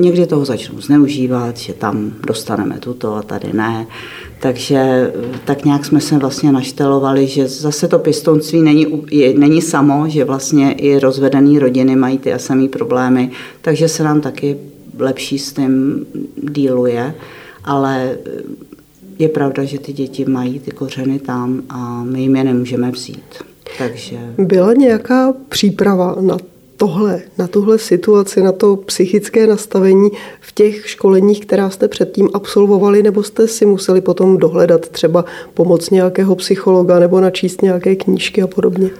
někdy 0.00 0.26
toho 0.26 0.44
začnou 0.44 0.80
zneužívat, 0.80 1.56
že 1.56 1.72
tam 1.72 2.12
dostaneme 2.26 2.78
tuto 2.78 3.14
a 3.14 3.22
tady 3.22 3.52
ne. 3.52 3.86
Takže 4.40 4.76
eh, 4.76 5.12
tak 5.44 5.64
nějak 5.64 5.84
jsme 5.84 6.00
se 6.00 6.18
vlastně 6.18 6.52
naštelovali, 6.52 7.26
že 7.26 7.48
zase 7.48 7.88
to 7.88 7.98
pěstounství 7.98 8.62
není, 8.62 9.04
je, 9.10 9.38
není 9.38 9.62
samo, 9.62 10.08
že 10.08 10.24
vlastně 10.24 10.72
i 10.72 10.98
rozvedené 10.98 11.60
rodiny 11.60 11.96
mají 11.96 12.18
ty 12.18 12.32
a 12.32 12.38
samé 12.38 12.68
problémy, 12.68 13.30
takže 13.60 13.88
se 13.88 14.02
nám 14.02 14.20
taky 14.20 14.56
lepší 14.98 15.38
s 15.38 15.52
tím 15.52 16.06
díluje, 16.52 17.14
ale 17.64 18.18
eh, 18.26 18.42
je 19.18 19.28
pravda, 19.28 19.64
že 19.64 19.78
ty 19.78 19.92
děti 19.92 20.24
mají 20.24 20.58
ty 20.58 20.70
kořeny 20.70 21.18
tam 21.18 21.62
a 21.68 22.02
my 22.02 22.20
jim 22.20 22.36
je 22.36 22.44
nemůžeme 22.44 22.90
vzít. 22.90 23.34
Takže... 23.78 24.16
Byla 24.38 24.72
nějaká 24.72 25.34
příprava 25.48 26.16
na 26.20 26.36
tohle, 26.80 27.22
na 27.38 27.46
tuhle 27.46 27.78
situaci, 27.78 28.42
na 28.42 28.52
to 28.52 28.76
psychické 28.76 29.46
nastavení 29.46 30.10
v 30.40 30.52
těch 30.52 30.88
školeních, 30.88 31.40
která 31.40 31.70
jste 31.70 31.88
předtím 31.88 32.28
absolvovali, 32.34 33.02
nebo 33.02 33.22
jste 33.22 33.48
si 33.48 33.66
museli 33.66 34.00
potom 34.00 34.38
dohledat 34.38 34.88
třeba 34.88 35.24
pomoc 35.54 35.90
nějakého 35.90 36.36
psychologa 36.36 36.98
nebo 36.98 37.20
načíst 37.20 37.62
nějaké 37.62 37.96
knížky 37.96 38.42
a 38.42 38.46
podobně? 38.46 38.90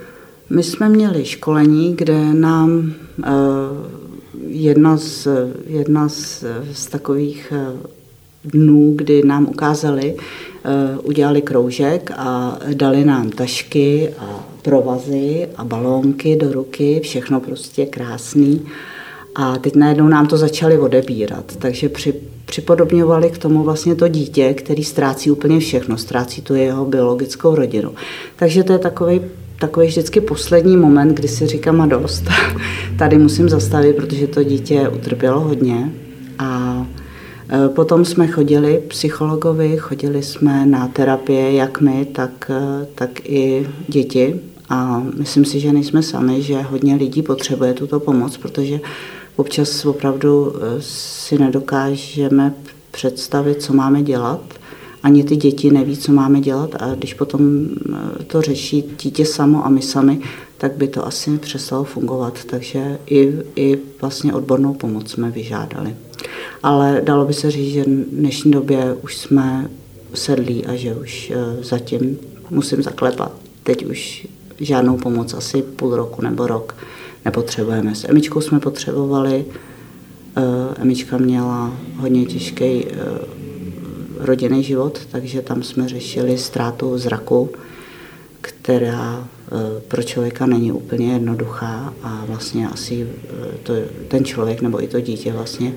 My 0.51 0.63
jsme 0.63 0.89
měli 0.89 1.25
školení, 1.25 1.97
kde 1.97 2.35
nám 2.35 2.71
uh, 3.19 3.25
jedna, 4.49 4.97
z, 4.97 5.29
jedna 5.67 6.09
z, 6.09 6.45
z 6.73 6.87
takových 6.87 7.53
uh, 7.53 7.81
dnů, 8.45 8.93
kdy 8.97 9.23
nám 9.25 9.47
ukázali, 9.49 10.17
udělali 11.03 11.43
kroužek 11.43 12.11
a 12.17 12.59
dali 12.75 13.05
nám 13.05 13.31
tašky 13.31 14.15
a 14.19 14.45
provazy 14.63 15.49
a 15.57 15.65
balónky 15.65 16.37
do 16.37 16.53
ruky, 16.53 17.01
všechno 17.03 17.41
prostě 17.41 17.87
krásný. 17.87 18.67
A 19.35 19.59
teď 19.59 19.77
najednou 19.77 20.09
nám 20.09 20.27
to 20.27 20.37
začali 20.37 20.79
odebírat, 20.79 21.57
takže 21.57 21.89
při, 21.89 22.15
připodobňovali 22.47 23.31
k 23.31 23.39
tomu 23.39 23.63
vlastně 23.63 23.95
to 23.95 24.09
dítě, 24.09 24.55
který 24.55 24.85
ztrácí 24.85 25.31
úplně 25.31 25.61
všechno, 25.61 25.99
ztrácí 25.99 26.43
tu 26.43 26.55
jeho 26.55 26.85
biologickou 26.85 27.55
rodinu. 27.55 27.95
Takže 28.37 28.63
to 28.63 28.73
je 28.73 28.79
takový 28.79 29.21
takový 29.61 29.87
vždycky 29.87 30.21
poslední 30.21 30.77
moment, 30.77 31.15
kdy 31.15 31.29
si 31.29 31.47
říkám 31.47 31.81
a 31.81 31.87
dost. 31.87 32.25
Tady 32.99 33.19
musím 33.19 33.49
zastavit, 33.49 33.97
protože 33.97 34.27
to 34.27 34.43
dítě 34.43 34.89
utrpělo 34.89 35.41
hodně. 35.41 35.93
A 36.39 36.80
potom 37.69 38.05
jsme 38.05 38.27
chodili 38.27 38.83
psychologovi, 38.89 39.77
chodili 39.77 40.23
jsme 40.23 40.67
na 40.67 40.89
terapie, 40.89 41.53
jak 41.53 41.81
my, 41.81 42.05
tak, 42.05 42.51
e, 42.51 42.87
tak 42.95 43.11
i 43.25 43.69
děti. 43.89 44.41
A 44.69 45.03
myslím 45.19 45.45
si, 45.45 45.61
že 45.61 45.73
nejsme 45.73 46.03
sami, 46.03 46.43
že 46.43 46.63
hodně 46.63 46.95
lidí 46.95 47.23
potřebuje 47.23 47.75
tuto 47.75 48.01
pomoc, 48.01 48.37
protože 48.37 48.81
občas 49.37 49.87
opravdu 49.87 50.53
eh, 50.57 50.61
si 50.81 51.39
nedokážeme 51.39 52.55
představit, 52.91 53.63
co 53.63 53.73
máme 53.73 54.03
dělat. 54.03 54.41
Ani 55.03 55.25
ty 55.25 55.37
děti 55.37 55.71
neví, 55.71 55.97
co 55.97 56.13
máme 56.13 56.41
dělat 56.41 56.71
a 56.81 56.95
když 56.95 57.15
potom 57.15 57.69
eh, 58.21 58.25
to 58.25 58.43
řeší 58.43 58.85
dítě 59.03 59.27
samo 59.27 59.67
a 59.67 59.69
my 59.69 59.83
sami, 59.83 60.21
tak 60.61 60.73
by 60.73 60.89
to 60.89 61.07
asi 61.07 61.39
přestalo 61.39 61.85
fungovat. 61.85 62.45
Takže 62.45 62.99
i, 63.07 63.33
i 63.57 63.79
vlastně 64.01 64.35
odbornou 64.35 64.75
pomoc 64.75 65.11
jsme 65.11 65.31
vyžádali. 65.31 65.97
Ale 66.63 67.01
dalo 67.05 67.25
by 67.25 67.35
se 67.35 67.51
říct, 67.51 67.73
že 67.73 67.85
v 67.85 67.87
dnešní 68.13 68.51
době 68.51 68.97
už 69.03 69.17
jsme 69.17 69.71
sedlí 70.15 70.67
a 70.67 70.77
že 70.77 70.95
už 70.95 71.33
eh, 71.35 71.65
zatím 71.65 72.19
musím 72.51 72.83
zaklepat. 72.83 73.33
Teď 73.63 73.87
už 73.87 74.27
žádnou 74.61 74.97
pomoc 74.97 75.35
asi 75.35 75.63
půl 75.63 75.97
roku 75.97 76.23
nebo 76.23 76.47
rok 76.47 76.77
nepotřebujeme. 77.25 77.95
S 77.95 78.09
Emičkou 78.09 78.41
jsme 78.41 78.61
potřebovali, 78.61 79.45
eh, 80.37 80.43
Emička 80.83 81.19
měla 81.19 81.73
hodně 81.97 82.25
těžký 82.25 82.65
eh, 82.65 82.95
rodinný 84.19 84.63
život, 84.63 85.01
takže 85.11 85.43
tam 85.43 85.63
jsme 85.63 85.89
řešili 85.89 86.39
ztrátu 86.39 86.99
zraku, 86.99 87.51
která 88.41 89.29
pro 89.89 90.03
člověka 90.03 90.47
není 90.47 90.73
úplně 90.73 91.13
jednoduchá 91.13 91.95
a 92.03 92.25
vlastně 92.27 92.69
asi 92.69 93.09
to, 93.63 93.73
ten 94.09 94.25
člověk 94.25 94.61
nebo 94.63 94.83
i 94.85 94.89
to 94.89 95.01
dítě 95.01 95.33
vlastně 95.33 95.73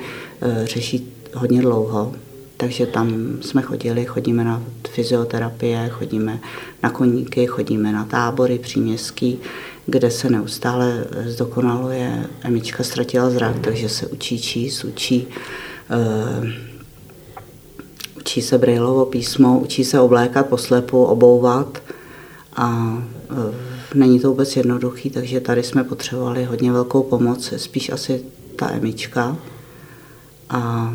řeší 0.64 1.14
hodně 1.34 1.62
dlouho. 1.62 2.14
Takže 2.58 2.86
tam 2.86 3.38
jsme 3.42 3.62
chodili, 3.62 4.06
chodíme 4.06 4.44
na 4.44 4.64
fyzioterapie, 4.90 5.90
chodíme 5.90 6.40
na 6.84 6.90
koníky, 6.90 7.46
chodíme 7.46 7.92
na 7.92 8.04
tábory 8.06 8.60
příměstský, 8.60 9.40
kde 9.86 10.12
se 10.12 10.30
neustále 10.30 11.06
zdokonaluje. 11.26 12.30
Emička 12.42 12.84
ztratila 12.84 13.30
zrak, 13.30 13.60
takže 13.60 13.90
se 13.90 14.08
učí 14.08 14.40
číst, 14.40 14.84
učí, 14.84 15.28
uh, 16.40 16.48
učí 18.18 18.42
se 18.42 18.58
brailovo 18.58 19.06
písmo, 19.06 19.60
učí 19.60 19.84
se 19.84 20.00
oblékat 20.00 20.46
poslepu, 20.48 21.04
obouvat 21.04 21.84
a 22.56 22.98
není 23.94 24.20
to 24.20 24.30
vůbec 24.30 24.56
jednoduchý, 24.56 25.10
takže 25.10 25.40
tady 25.40 25.64
jsme 25.64 25.84
potřebovali 25.84 26.44
hodně 26.44 26.72
velkou 26.72 27.04
pomoc, 27.04 27.54
spíš 27.58 27.90
asi 27.90 28.22
ta 28.56 28.72
Emička. 28.72 29.38
A 30.50 30.94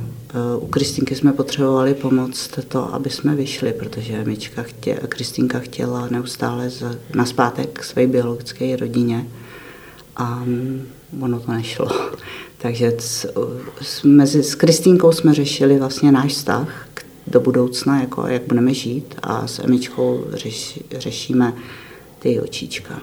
u 0.59 0.67
Kristýnky 0.67 1.15
jsme 1.15 1.33
potřebovali 1.33 1.95
pomoct 1.95 2.59
to, 2.69 2.95
aby 2.95 3.11
jsme 3.11 3.35
vyšli, 3.35 3.73
protože 3.73 4.25
Mička 4.25 4.63
chtě, 4.63 4.95
Kristýnka 5.09 5.59
chtěla 5.59 6.09
neustále 6.11 6.71
z, 6.71 6.99
naspátek 7.15 7.85
své 7.85 8.07
biologické 8.07 8.77
rodině 8.77 9.27
a 10.17 10.45
ono 11.21 11.41
to 11.41 11.53
nešlo. 11.53 11.89
Takže 12.59 12.95
s, 12.99 13.27
s, 13.83 14.03
mezi, 14.03 14.43
s 14.43 14.55
Kristýnkou 14.55 15.13
jsme 15.13 15.35
řešili 15.35 15.79
vlastně 15.79 16.13
náš 16.13 16.33
vztah 16.33 16.89
do 17.27 17.41
budoucna, 17.41 18.01
jako 18.01 18.27
jak 18.27 18.43
budeme 18.43 18.75
žít 18.75 19.15
a 19.23 19.47
s 19.47 19.59
Emičkou 19.59 20.25
řeš, 20.33 20.81
řešíme 20.99 21.53
ty 22.19 22.41
očička. 22.41 23.01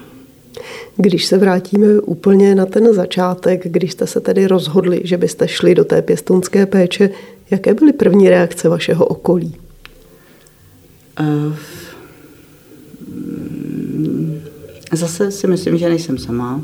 Když 0.96 1.26
se 1.26 1.38
vrátíme 1.38 2.00
úplně 2.00 2.54
na 2.54 2.66
ten 2.66 2.94
začátek, 2.94 3.62
když 3.64 3.92
jste 3.92 4.06
se 4.06 4.20
tedy 4.20 4.46
rozhodli, 4.46 5.00
že 5.04 5.16
byste 5.16 5.48
šli 5.48 5.74
do 5.74 5.84
té 5.84 6.02
pěstounské 6.02 6.66
péče, 6.66 7.10
jaké 7.50 7.74
byly 7.74 7.92
první 7.92 8.28
reakce 8.28 8.68
vašeho 8.68 9.06
okolí? 9.06 9.56
Uh, 11.20 11.54
zase 14.92 15.30
si 15.30 15.46
myslím, 15.46 15.78
že 15.78 15.88
nejsem 15.88 16.18
sama. 16.18 16.56
Uh, 16.56 16.62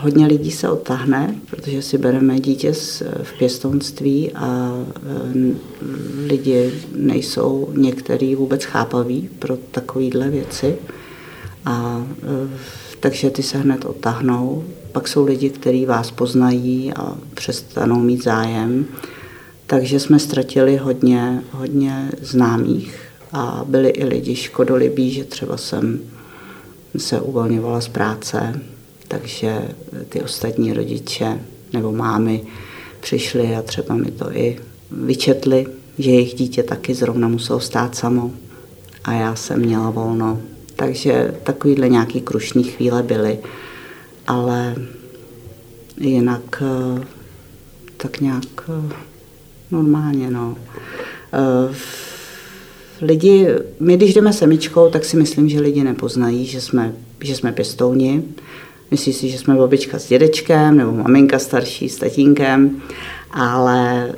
hodně 0.00 0.26
lidí 0.26 0.50
se 0.50 0.68
otáhne, 0.68 1.34
protože 1.50 1.82
si 1.82 1.98
bereme 1.98 2.40
dítě 2.40 2.72
v 3.22 3.38
pěstounství 3.38 4.32
a 4.32 4.72
lidi 6.26 6.72
nejsou 6.96 7.68
některý 7.76 8.34
vůbec 8.34 8.64
chápaví 8.64 9.28
pro 9.38 9.56
takovéhle 9.56 10.30
věci. 10.30 10.76
A 11.68 11.96
uh, 11.96 12.50
takže 13.00 13.30
ty 13.30 13.42
se 13.42 13.58
hned 13.58 13.84
otáhnou. 13.84 14.64
Pak 14.92 15.08
jsou 15.08 15.24
lidi, 15.24 15.50
kteří 15.50 15.86
vás 15.86 16.10
poznají 16.10 16.92
a 16.92 17.16
přestanou 17.34 18.00
mít 18.00 18.24
zájem. 18.24 18.86
Takže 19.66 20.00
jsme 20.00 20.18
ztratili 20.18 20.76
hodně, 20.76 21.42
hodně 21.52 22.12
známých 22.20 23.00
a 23.32 23.64
byli 23.68 23.88
i 23.88 24.04
lidi 24.04 24.36
škodolibí, 24.36 25.10
že 25.10 25.24
třeba 25.24 25.56
jsem 25.56 26.00
se 26.96 27.20
uvolňovala 27.20 27.80
z 27.80 27.88
práce, 27.88 28.60
takže 29.08 29.68
ty 30.08 30.22
ostatní 30.22 30.72
rodiče 30.72 31.40
nebo 31.72 31.92
mámy 31.92 32.42
přišli 33.00 33.56
a 33.56 33.62
třeba 33.62 33.94
mi 33.94 34.10
to 34.10 34.36
i 34.36 34.58
vyčetli, 34.90 35.66
že 35.98 36.10
jejich 36.10 36.34
dítě 36.34 36.62
taky 36.62 36.94
zrovna 36.94 37.28
muselo 37.28 37.60
stát 37.60 37.94
samo 37.94 38.30
a 39.04 39.12
já 39.12 39.34
jsem 39.34 39.60
měla 39.60 39.90
volno. 39.90 40.40
Takže 40.78 41.34
takovýhle 41.42 41.88
nějaký 41.88 42.20
krušní 42.20 42.64
chvíle 42.64 43.02
byly, 43.02 43.38
ale 44.26 44.74
jinak 46.00 46.62
eh, 46.62 47.04
tak 47.96 48.20
nějak 48.20 48.44
eh, 48.68 48.94
normálně, 49.70 50.30
no. 50.30 50.56
Eh, 51.32 51.74
lidi, 53.00 53.46
my 53.80 53.96
když 53.96 54.14
jdeme 54.14 54.32
semičkou, 54.32 54.90
tak 54.90 55.04
si 55.04 55.16
myslím, 55.16 55.48
že 55.48 55.60
lidi 55.60 55.84
nepoznají, 55.84 56.46
že 56.46 56.60
jsme, 56.60 56.94
že 57.20 57.34
jsme 57.34 57.52
pěstouni. 57.52 58.22
Myslí 58.90 59.12
si, 59.12 59.28
že 59.28 59.38
jsme 59.38 59.54
babička 59.54 59.98
s 59.98 60.08
dědečkem 60.08 60.76
nebo 60.76 60.92
maminka 60.92 61.38
starší 61.38 61.88
s 61.88 61.96
tatínkem, 61.96 62.80
ale 63.30 64.08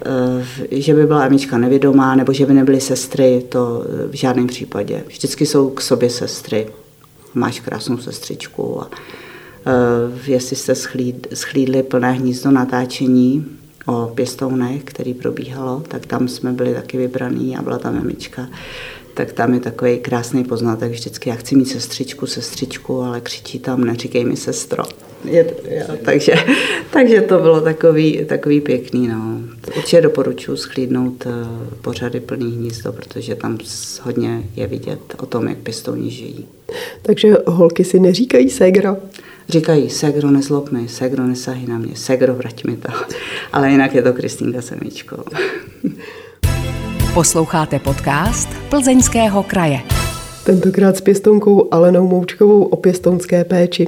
eh, 0.70 0.80
že 0.80 0.94
by 0.94 1.06
byla 1.06 1.24
Emička 1.24 1.58
nevědomá 1.58 2.14
nebo 2.14 2.32
že 2.32 2.46
by 2.46 2.54
nebyly 2.54 2.80
sestry, 2.80 3.44
to 3.48 3.84
v 4.10 4.14
žádném 4.14 4.46
případě. 4.46 5.04
Vždycky 5.06 5.46
jsou 5.46 5.70
k 5.70 5.80
sobě 5.80 6.10
sestry. 6.10 6.66
Máš 7.34 7.60
krásnou 7.60 7.98
sestřičku 7.98 8.82
a 8.82 8.90
eh, 8.90 10.30
jestli 10.30 10.56
jste 10.56 10.74
schlídli 11.34 11.82
plné 11.82 12.12
hnízdo 12.12 12.50
natáčení, 12.50 13.46
o 13.86 14.06
pěstounech, 14.14 14.84
který 14.84 15.14
probíhalo, 15.14 15.82
tak 15.88 16.06
tam 16.06 16.28
jsme 16.28 16.52
byli 16.52 16.74
taky 16.74 16.98
vybraný 16.98 17.56
a 17.56 17.62
byla 17.62 17.78
tam 17.78 17.94
mamička. 17.94 18.48
Tak 19.14 19.32
tam 19.32 19.54
je 19.54 19.60
takový 19.60 19.98
krásný 19.98 20.44
poznatek 20.44 20.92
vždycky, 20.92 21.30
já 21.30 21.36
chci 21.36 21.56
mít 21.56 21.68
sestřičku, 21.68 22.26
sestřičku, 22.26 23.02
ale 23.02 23.20
křičí 23.20 23.58
tam, 23.58 23.84
neříkej 23.84 24.24
mi 24.24 24.36
sestro. 24.36 24.84
Je, 25.24 25.46
jo, 25.70 25.96
takže, 26.04 26.32
takže 26.90 27.20
to 27.20 27.38
bylo 27.38 27.60
takový, 27.60 28.24
takový 28.24 28.60
pěkný. 28.60 29.08
No. 29.08 29.40
Určitě 29.76 30.00
doporučuji 30.00 30.56
schlídnout 30.56 31.26
eh, 31.26 31.30
pořady 31.80 32.20
plný 32.20 32.56
hnízdo, 32.56 32.92
protože 32.92 33.34
tam 33.34 33.58
hodně 34.02 34.42
je 34.56 34.66
vidět 34.66 35.00
o 35.18 35.26
tom, 35.26 35.48
jak 35.48 35.58
pěstouni 35.58 36.10
žijí. 36.10 36.46
Takže 37.02 37.34
holky 37.46 37.84
si 37.84 38.00
neříkají 38.00 38.50
segra? 38.50 38.96
Říkají, 39.48 39.90
segro 39.90 40.30
nezlob 40.30 40.70
mi, 40.70 40.88
segro 40.88 41.26
nesahy 41.26 41.66
na 41.66 41.78
mě, 41.78 41.96
segro 41.96 42.34
vrať 42.34 42.64
mi 42.64 42.76
to. 42.76 42.92
Ale 43.52 43.70
jinak 43.70 43.94
je 43.94 44.02
to 44.02 44.12
Kristýnka 44.12 44.62
Semičko. 44.62 45.24
Posloucháte 47.14 47.78
podcast 47.78 48.48
Plzeňského 48.68 49.42
kraje. 49.42 49.80
Tentokrát 50.44 50.96
s 50.96 51.00
pěstonkou 51.00 51.68
Alenou 51.70 52.08
Moučkovou 52.08 52.64
o 52.64 52.76
pěstonské 52.76 53.44
péči. 53.44 53.86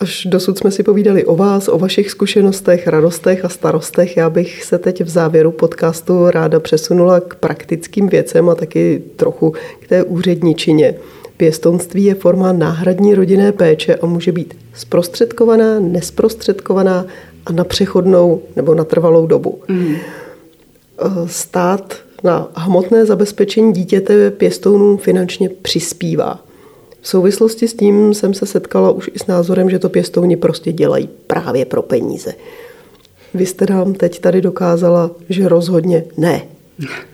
Až 0.00 0.26
dosud 0.30 0.58
jsme 0.58 0.70
si 0.70 0.82
povídali 0.82 1.24
o 1.24 1.36
vás, 1.36 1.68
o 1.68 1.78
vašich 1.78 2.10
zkušenostech, 2.10 2.86
radostech 2.86 3.44
a 3.44 3.48
starostech. 3.48 4.16
Já 4.16 4.30
bych 4.30 4.64
se 4.64 4.78
teď 4.78 5.04
v 5.04 5.08
závěru 5.08 5.50
podcastu 5.50 6.30
ráda 6.30 6.60
přesunula 6.60 7.20
k 7.20 7.34
praktickým 7.34 8.08
věcem 8.08 8.48
a 8.48 8.54
taky 8.54 9.02
trochu 9.16 9.54
k 9.80 9.88
té 9.88 10.04
úředničině. 10.04 10.94
Pěstounství 11.36 12.04
je 12.04 12.14
forma 12.14 12.52
náhradní 12.52 13.14
rodinné 13.14 13.52
péče 13.52 13.94
a 13.94 14.06
může 14.06 14.32
být 14.32 14.56
zprostředkovaná, 14.74 15.80
nesprostředkovaná 15.80 17.06
a 17.46 17.52
na 17.52 17.64
přechodnou 17.64 18.42
nebo 18.56 18.74
na 18.74 18.84
trvalou 18.84 19.26
dobu. 19.26 19.62
Mm. 19.68 19.96
Stát 21.26 21.94
na 22.24 22.48
hmotné 22.54 23.06
zabezpečení 23.06 23.72
dítěte 23.72 24.30
pěstounům 24.30 24.98
finančně 24.98 25.48
přispívá. 25.48 26.44
V 27.00 27.08
souvislosti 27.08 27.68
s 27.68 27.74
tím 27.74 28.14
jsem 28.14 28.34
se 28.34 28.46
setkala 28.46 28.90
už 28.90 29.10
i 29.14 29.18
s 29.18 29.26
názorem, 29.26 29.70
že 29.70 29.78
to 29.78 29.88
pěstouni 29.88 30.36
prostě 30.36 30.72
dělají 30.72 31.08
právě 31.26 31.64
pro 31.64 31.82
peníze. 31.82 32.34
Vy 33.34 33.46
jste 33.46 33.66
nám 33.70 33.94
teď 33.94 34.20
tady 34.20 34.40
dokázala, 34.40 35.10
že 35.28 35.48
rozhodně 35.48 36.04
ne. 36.16 36.42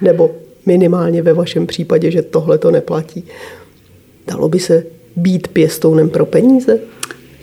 Nebo 0.01 0.31
minimálně 0.66 1.22
ve 1.22 1.33
vašem 1.33 1.66
případě, 1.66 2.11
že 2.11 2.22
tohle 2.22 2.59
to 2.59 2.70
neplatí. 2.70 3.25
Dalo 4.27 4.49
by 4.49 4.59
se 4.59 4.87
být 5.16 5.49
pěstounem 5.49 6.11
pro 6.11 6.27
peníze? 6.27 6.79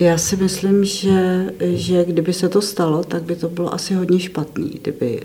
Já 0.03 0.17
si 0.17 0.35
myslím, 0.35 0.85
že, 0.85 1.45
že 1.59 2.05
kdyby 2.05 2.33
se 2.33 2.49
to 2.49 2.61
stalo, 2.61 3.03
tak 3.03 3.23
by 3.23 3.35
to 3.35 3.49
bylo 3.49 3.73
asi 3.73 3.93
hodně 3.93 4.19
špatný, 4.19 4.69
kdyby, 4.81 5.21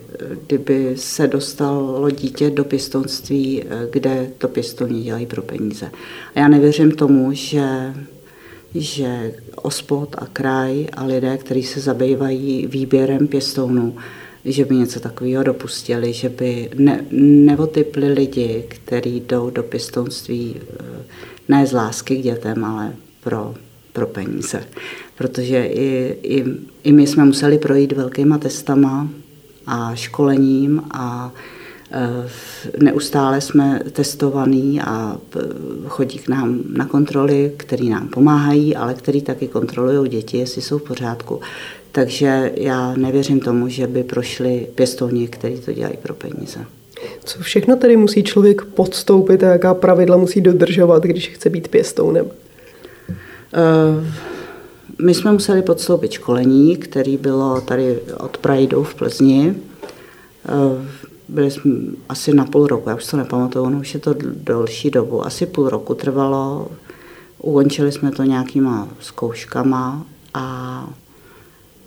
kdyby 0.47 0.93
se 0.97 1.27
dostalo 1.27 2.11
dítě 2.11 2.51
do 2.51 2.64
pěstounství, 2.64 3.64
kde 3.91 4.31
to 4.38 4.49
pěstouni 4.49 5.03
dělají 5.03 5.27
pro 5.27 5.43
peníze. 5.43 5.91
A 6.35 6.41
já 6.41 6.49
nevěřím 6.49 6.91
tomu, 6.91 7.33
že, 7.33 7.95
že 8.75 9.33
ospod 9.57 10.17
a 10.19 10.27
kraj 10.27 10.87
a 10.93 11.05
lidé, 11.05 11.38
kteří 11.38 11.62
se 11.62 11.81
zabývají 11.81 12.67
výběrem 12.67 13.29
pěstounů, 13.29 13.97
že 14.45 14.64
by 14.64 14.77
něco 14.77 15.01
takového 15.01 15.43
dopustili, 15.43 16.12
že 16.12 16.29
by 16.29 16.71
ne, 16.75 17.05
neotypli 17.11 18.12
lidi, 18.12 18.64
kteří 18.69 19.21
jdou 19.21 19.51
do 19.51 19.62
pěstounství 19.62 20.57
ne 21.49 21.67
z 21.67 21.73
lásky 21.73 22.17
k 22.17 22.23
dětem, 22.23 22.64
ale 22.64 22.93
pro, 23.21 23.55
pro 23.98 24.06
peníze. 24.06 24.64
Protože 25.18 25.64
i, 25.66 26.16
i, 26.22 26.44
i 26.84 26.92
my 26.92 27.06
jsme 27.06 27.24
museli 27.24 27.58
projít 27.58 27.92
velkýma 27.92 28.38
testama 28.38 29.08
a 29.66 29.94
školením 29.94 30.82
a 30.90 31.34
e, 31.92 32.28
neustále 32.84 33.40
jsme 33.40 33.80
testovaní 33.92 34.80
a 34.80 35.16
e, 35.16 35.38
chodí 35.88 36.18
k 36.18 36.28
nám 36.28 36.61
na 36.76 36.87
kontroly, 36.87 37.52
které 37.56 37.84
nám 37.84 38.08
pomáhají, 38.08 38.76
ale 38.76 38.94
který 38.94 39.20
taky 39.20 39.48
kontrolují 39.48 40.11
děti, 40.11 40.38
jestli 40.38 40.62
jsou 40.62 40.78
v 40.78 40.82
pořádku. 40.82 41.40
Takže 41.92 42.52
já 42.54 42.94
nevěřím 42.96 43.40
tomu, 43.40 43.68
že 43.68 43.87
by 43.87 44.02
prošli 44.04 44.66
pěstouni, 44.74 45.28
kteří 45.28 45.61
to 45.61 45.72
dělají 45.72 45.96
pro 46.02 46.14
peníze. 46.14 46.61
Co 47.24 47.40
všechno 47.40 47.76
tedy 47.76 47.96
musí 47.96 48.22
člověk 48.22 48.64
podstoupit 48.64 49.42
a 49.42 49.52
jaká 49.52 49.74
pravidla 49.74 50.16
musí 50.16 50.40
dodržovat, 50.40 51.02
když 51.02 51.28
chce 51.28 51.50
být 51.50 51.68
pěstounem? 51.68 52.26
Uh, 53.52 54.04
my 55.02 55.14
jsme 55.14 55.32
museli 55.32 55.62
podstoupit 55.62 56.12
školení, 56.12 56.76
který 56.76 57.16
bylo 57.16 57.61
tady 57.61 58.00
od 58.18 58.38
Prajdu 58.38 58.82
v 58.82 58.94
Plzni. 58.94 59.54
Uh, 60.52 60.84
byli 61.28 61.50
jsme 61.50 61.72
asi 62.08 62.34
na 62.34 62.44
půl 62.44 62.66
roku, 62.66 62.88
já 62.88 62.96
už 62.96 63.06
to 63.06 63.16
nepamatuju, 63.16 63.64
ono 63.64 63.78
už 63.78 63.94
je 63.94 64.00
to 64.00 64.14
delší 64.22 64.90
dobu, 64.90 65.26
asi 65.26 65.46
půl 65.46 65.68
roku 65.68 65.94
trvalo. 65.94 66.68
Ukončili 67.42 67.92
jsme 67.92 68.11
to 68.11 68.22
nějakýma 68.22 68.88
zkouškama 69.00 70.06
a 70.34 70.88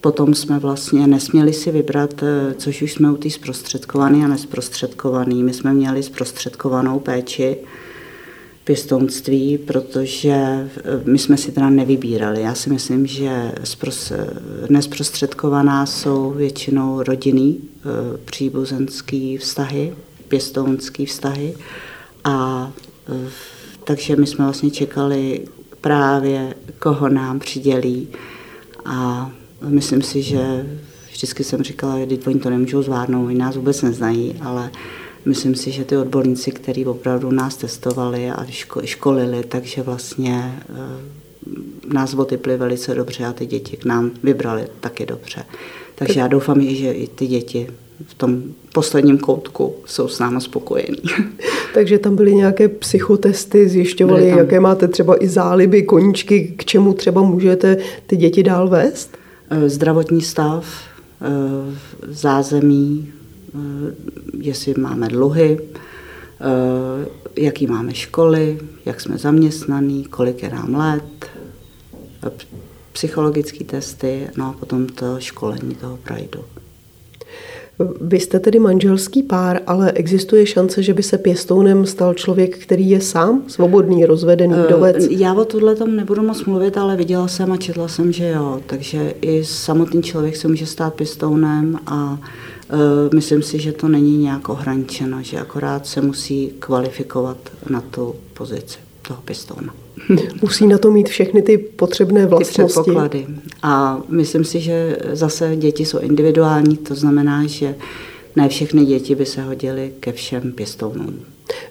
potom 0.02 0.34
jsme 0.34 0.60
vlastně 0.60 1.08
nesměli 1.08 1.54
si 1.54 1.72
vybrat, 1.72 2.24
eh, 2.24 2.54
což 2.54 2.82
už 2.82 2.94
jsme 2.94 3.12
u 3.12 3.18
té 3.18 3.30
zprostředkovaný 3.30 4.24
a 4.24 4.28
nesprostředkovaný. 4.28 5.44
My 5.44 5.54
jsme 5.54 5.74
měli 5.74 6.04
zprostředkovanou 6.04 7.00
péči 7.00 7.58
pěstounství, 8.64 9.58
protože 9.58 10.32
eh, 10.32 10.70
my 11.06 11.20
jsme 11.20 11.38
si 11.38 11.52
teda 11.52 11.70
nevybírali. 11.70 12.42
Já 12.42 12.56
si 12.56 12.70
myslím, 12.70 13.08
že 13.08 13.52
nesprostředkovaná 14.70 15.86
jsou 15.86 16.32
většinou 16.32 17.04
rodinný 17.04 17.60
eh, 17.62 18.18
příbuzenský 18.26 19.38
vztahy, 19.38 19.94
pěstounský 20.28 21.06
vztahy 21.06 21.56
a 22.24 22.72
takže 23.84 24.16
my 24.16 24.28
jsme 24.28 24.46
vlastně 24.46 24.72
čekali 24.72 25.42
právě, 25.82 26.56
koho 26.80 27.10
nám 27.10 27.40
přidělí 27.40 28.08
a 28.86 29.32
Myslím 29.68 30.02
si, 30.02 30.22
že 30.22 30.66
vždycky 31.12 31.44
jsem 31.44 31.64
říkala, 31.64 32.00
že 32.00 32.18
oni 32.28 32.40
to 32.40 32.50
nemůžou 32.50 32.82
zvládnout, 32.82 33.26
oni 33.26 33.38
nás 33.38 33.56
vůbec 33.56 33.82
neznají, 33.82 34.36
ale 34.42 34.72
myslím 35.26 35.56
si, 35.56 35.72
že 35.72 35.86
ty 35.86 35.98
odborníci, 35.98 36.52
kteří 36.52 36.86
opravdu 36.86 37.32
nás 37.32 37.58
testovali 37.58 38.30
a 38.30 38.46
školili, 38.86 39.44
takže 39.44 39.82
vlastně 39.82 40.62
eh, 40.70 41.94
nás 41.94 42.14
otypli 42.14 42.58
velice 42.58 42.96
dobře 42.96 43.26
a 43.26 43.34
ty 43.34 43.46
děti 43.46 43.78
k 43.78 43.86
nám 43.86 44.12
vybrali 44.24 44.68
taky 44.80 45.06
dobře. 45.06 45.44
Takže 45.96 46.20
já 46.20 46.28
doufám, 46.28 46.62
že 46.62 46.92
i 46.92 47.08
ty 47.08 47.28
děti 47.28 47.68
v 48.06 48.14
tom 48.14 48.44
posledním 48.74 49.18
koutku 49.18 49.76
jsou 49.86 50.08
s 50.08 50.20
námi 50.20 50.42
spokojení. 50.42 50.98
Takže 51.74 52.00
tam 52.00 52.16
byly 52.16 52.36
nějaké 52.36 52.68
psychotesty, 52.68 53.70
zjišťovali, 53.70 54.28
jaké 54.28 54.60
máte 54.60 54.88
třeba 54.88 55.24
i 55.24 55.28
záliby, 55.28 55.84
koníčky, 55.84 56.54
k 56.58 56.66
čemu 56.66 56.94
třeba 56.94 57.22
můžete 57.22 57.78
ty 58.08 58.18
děti 58.18 58.44
dál 58.44 58.68
vést? 58.68 59.18
Eh, 59.50 59.70
zdravotní 59.70 60.22
stav, 60.22 60.66
eh, 61.22 61.76
zázemí, 62.08 63.14
jestli 64.40 64.74
máme 64.78 65.08
dluhy, 65.08 65.60
jaký 67.36 67.68
máme 67.68 67.94
školy, 67.94 68.60
jak 68.86 69.02
jsme 69.02 69.18
zaměstnaný, 69.18 70.04
kolik 70.04 70.44
je 70.44 70.50
nám 70.50 70.76
let, 70.76 71.26
psychologické 72.92 73.64
testy, 73.64 74.28
no 74.38 74.46
a 74.46 74.54
potom 74.54 74.88
to 74.88 75.16
školení 75.20 75.76
toho 75.76 76.00
Prideu. 76.04 76.44
Vy 78.02 78.20
jste 78.20 78.40
tedy 78.40 78.60
manželský 78.60 79.24
pár, 79.24 79.60
ale 79.68 79.92
existuje 79.92 80.46
šance, 80.46 80.84
že 80.84 80.94
by 80.94 81.04
se 81.04 81.18
pěstounem 81.18 81.86
stal 81.86 82.14
člověk, 82.14 82.58
který 82.58 82.90
je 82.90 83.02
sám 83.02 83.44
svobodný, 83.48 84.06
rozvedený 84.06 84.54
vdovec? 84.54 85.08
Já 85.10 85.34
o 85.34 85.46
tohle 85.46 85.76
tam 85.76 85.96
nebudu 85.96 86.22
moc 86.22 86.46
mluvit, 86.46 86.78
ale 86.78 86.96
viděla 86.96 87.28
jsem 87.28 87.52
a 87.52 87.58
četla 87.58 87.88
jsem, 87.88 88.12
že 88.12 88.28
jo. 88.30 88.62
Takže 88.66 89.14
i 89.22 89.44
samotný 89.44 90.04
člověk 90.04 90.36
se 90.36 90.48
může 90.48 90.66
stát 90.66 90.94
pěstounem 90.94 91.80
a 91.86 92.12
uh, 92.12 92.18
myslím 93.14 93.44
si, 93.44 93.60
že 93.60 93.72
to 93.72 93.88
není 93.88 94.18
nějak 94.18 94.50
ohraničeno, 94.50 95.24
že 95.24 95.40
akorát 95.40 95.88
se 95.88 96.02
musí 96.02 96.54
kvalifikovat 96.60 97.38
na 97.70 97.82
tu 97.82 98.16
pozici 98.34 98.78
toho 99.02 99.22
pěstouna. 99.22 99.74
Musí 100.42 100.68
na 100.68 100.78
to 100.78 100.92
mít 100.92 101.10
všechny 101.10 101.42
ty 101.42 101.58
potřebné 101.58 102.26
vlastnosti. 102.26 102.92
Ty 103.10 103.28
A 103.64 104.02
myslím 104.10 104.44
si, 104.44 104.60
že 104.60 104.98
zase 105.12 105.56
děti 105.56 105.86
jsou 105.86 106.00
individuální, 106.00 106.78
to 106.78 106.96
znamená, 106.96 107.48
že 107.48 107.76
ne 108.36 108.50
všechny 108.50 108.86
děti 108.86 109.16
by 109.16 109.26
se 109.26 109.42
hodily 109.42 109.92
ke 110.00 110.12
všem 110.12 110.52
pěstounům. 110.52 111.20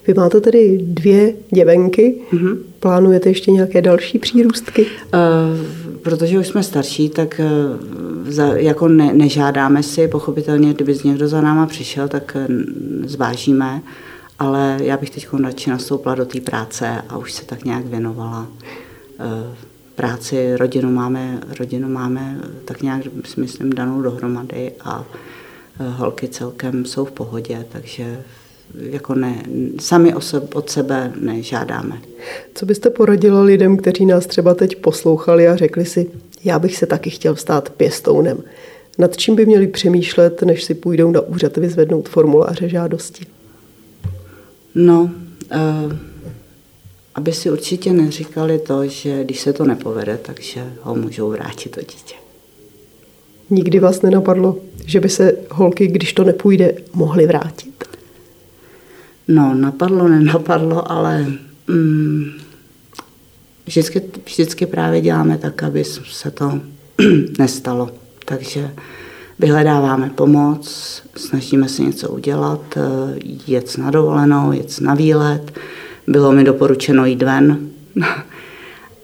Vy 0.07 0.15
máte 0.15 0.41
tedy 0.41 0.79
dvě 0.83 1.35
děvenky. 1.55 2.21
Mm-hmm. 2.33 2.59
Plánujete 2.81 3.29
ještě 3.29 3.51
nějaké 3.51 3.83
další 3.83 4.19
přírůstky? 4.19 4.83
Uh, 4.83 5.90
protože 6.03 6.39
už 6.39 6.49
jsme 6.49 6.63
starší, 6.63 7.09
tak 7.09 7.41
uh, 7.45 8.31
za, 8.31 8.47
jako 8.47 8.89
ne, 8.89 9.13
nežádáme 9.13 9.83
si. 9.83 10.09
Pochopitelně, 10.09 10.75
kdyby 10.75 10.95
z 10.95 11.05
někdo 11.05 11.29
za 11.29 11.41
náma 11.41 11.67
přišel, 11.67 12.09
tak 12.09 12.37
uh, 12.49 12.55
zvážíme 13.07 13.83
ale 14.41 14.79
já 14.83 14.97
bych 14.97 15.11
teď 15.11 15.27
radši 15.43 15.71
nastoupila 15.71 16.15
do 16.15 16.27
té 16.27 16.41
práce 16.41 17.03
a 17.09 17.19
už 17.19 17.33
se 17.33 17.45
tak 17.45 17.65
nějak 17.65 17.87
věnovala 17.87 18.47
eh, 19.21 19.57
práci, 19.95 20.57
rodinu 20.57 20.91
máme, 20.91 21.41
rodinu 21.59 21.89
máme 21.89 22.41
tak 22.65 22.83
nějak, 22.83 23.03
myslím, 23.37 23.73
danou 23.73 24.03
dohromady 24.03 24.73
a 24.85 25.05
eh, 25.81 25.89
holky 25.89 26.29
celkem 26.29 26.85
jsou 26.85 27.05
v 27.05 27.13
pohodě, 27.13 27.67
takže 27.73 28.23
jako 28.75 29.15
ne, 29.15 29.43
sami 29.81 30.15
od 30.55 30.71
sebe 30.71 31.13
nežádáme. 31.21 32.01
Co 32.55 32.67
byste 32.67 32.91
poradila 32.91 33.43
lidem, 33.43 33.77
kteří 33.77 34.07
nás 34.07 34.27
třeba 34.27 34.55
teď 34.55 34.77
poslouchali 34.77 35.49
a 35.49 35.57
řekli 35.57 35.85
si, 35.85 36.11
já 36.45 36.59
bych 36.59 36.77
se 36.77 36.87
taky 36.87 37.11
chtěl 37.11 37.37
stát 37.37 37.71
pěstounem. 37.71 38.43
Nad 38.99 39.17
čím 39.17 39.37
by 39.37 39.47
měli 39.47 39.67
přemýšlet, 39.67 40.43
než 40.43 40.65
si 40.65 40.75
půjdou 40.75 41.11
na 41.11 41.21
úřad 41.21 41.57
vyzvednout 41.57 42.09
formuláře 42.09 42.69
žádosti? 42.69 43.27
No, 44.75 45.11
uh, 45.55 45.93
aby 47.15 47.33
si 47.33 47.51
určitě 47.51 47.93
neříkali 47.93 48.59
to, 48.59 48.87
že 48.87 49.25
když 49.25 49.41
se 49.41 49.53
to 49.53 49.65
nepovede, 49.65 50.19
takže 50.23 50.73
ho 50.81 50.95
můžou 50.95 51.31
vrátit 51.31 51.71
to 51.71 51.81
dítě. 51.81 52.15
Nikdy 53.51 53.79
vás 53.79 54.03
nenapadlo, 54.03 54.57
že 54.87 55.01
by 55.01 55.09
se 55.09 55.33
holky, 55.51 55.87
když 55.87 56.13
to 56.13 56.25
nepůjde, 56.25 56.75
mohly 56.93 57.27
vrátit? 57.27 57.80
No, 59.31 59.55
napadlo, 59.55 60.09
nenapadlo, 60.09 60.93
ale 60.93 61.27
mm, 61.69 62.31
vždycky, 63.67 64.03
vždycky 64.27 64.67
právě 64.67 65.01
děláme 65.01 65.39
tak, 65.39 65.63
aby 65.63 65.85
se 65.85 66.31
to 66.31 66.61
nestalo. 67.39 67.91
Takže 68.25 68.71
vyhledáváme 69.39 70.11
pomoc, 70.11 71.03
snažíme 71.17 71.69
se 71.69 71.83
něco 71.83 72.09
udělat, 72.09 72.61
eh, 72.77 72.81
jet 73.47 73.79
na 73.79 73.91
dovolenou, 73.91 74.53
jet 74.53 74.81
na 74.81 74.95
výlet. 74.95 75.53
Bylo 76.07 76.33
mi 76.33 76.45
doporučeno 76.45 77.07
jít 77.07 77.23
ven. 77.23 77.59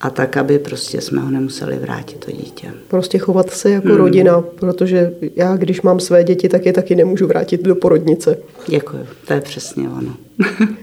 A 0.00 0.10
tak, 0.10 0.36
aby 0.36 0.58
prostě 0.58 1.00
jsme 1.00 1.20
ho 1.20 1.30
nemuseli 1.30 1.76
vrátit, 1.76 2.24
to 2.24 2.32
dítě. 2.32 2.72
Prostě 2.88 3.18
chovat 3.18 3.50
se 3.50 3.70
jako 3.70 3.88
hmm. 3.88 3.96
rodina, 3.96 4.40
protože 4.40 5.12
já, 5.36 5.56
když 5.56 5.82
mám 5.82 6.00
své 6.00 6.24
děti, 6.24 6.48
tak 6.48 6.66
je 6.66 6.72
taky 6.72 6.94
nemůžu 6.94 7.26
vrátit 7.26 7.62
do 7.62 7.74
porodnice. 7.74 8.38
Děkuji, 8.66 9.06
to 9.26 9.32
je 9.32 9.40
přesně 9.40 9.88
ono. 9.88 10.16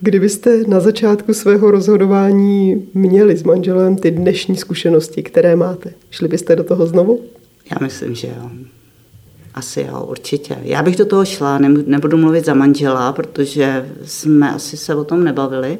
Kdybyste 0.00 0.62
na 0.66 0.80
začátku 0.80 1.34
svého 1.34 1.70
rozhodování 1.70 2.88
měli 2.94 3.36
s 3.36 3.42
manželem 3.42 3.96
ty 3.96 4.10
dnešní 4.10 4.56
zkušenosti, 4.56 5.22
které 5.22 5.56
máte, 5.56 5.92
šli 6.10 6.28
byste 6.28 6.56
do 6.56 6.64
toho 6.64 6.86
znovu? 6.86 7.20
Já 7.70 7.86
myslím, 7.86 8.14
že 8.14 8.28
jo. 8.28 8.50
Asi 9.54 9.80
jo, 9.80 10.06
určitě. 10.10 10.56
Já 10.62 10.82
bych 10.82 10.96
do 10.96 11.06
toho 11.06 11.24
šla, 11.24 11.58
nebudu 11.86 12.16
mluvit 12.16 12.44
za 12.44 12.54
manžela, 12.54 13.12
protože 13.12 13.88
jsme 14.04 14.50
asi 14.50 14.76
se 14.76 14.94
o 14.94 15.04
tom 15.04 15.24
nebavili, 15.24 15.78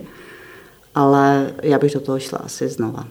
ale 0.94 1.50
já 1.62 1.78
bych 1.78 1.94
do 1.94 2.00
toho 2.00 2.18
šla 2.18 2.38
asi 2.38 2.68
znova. 2.68 3.06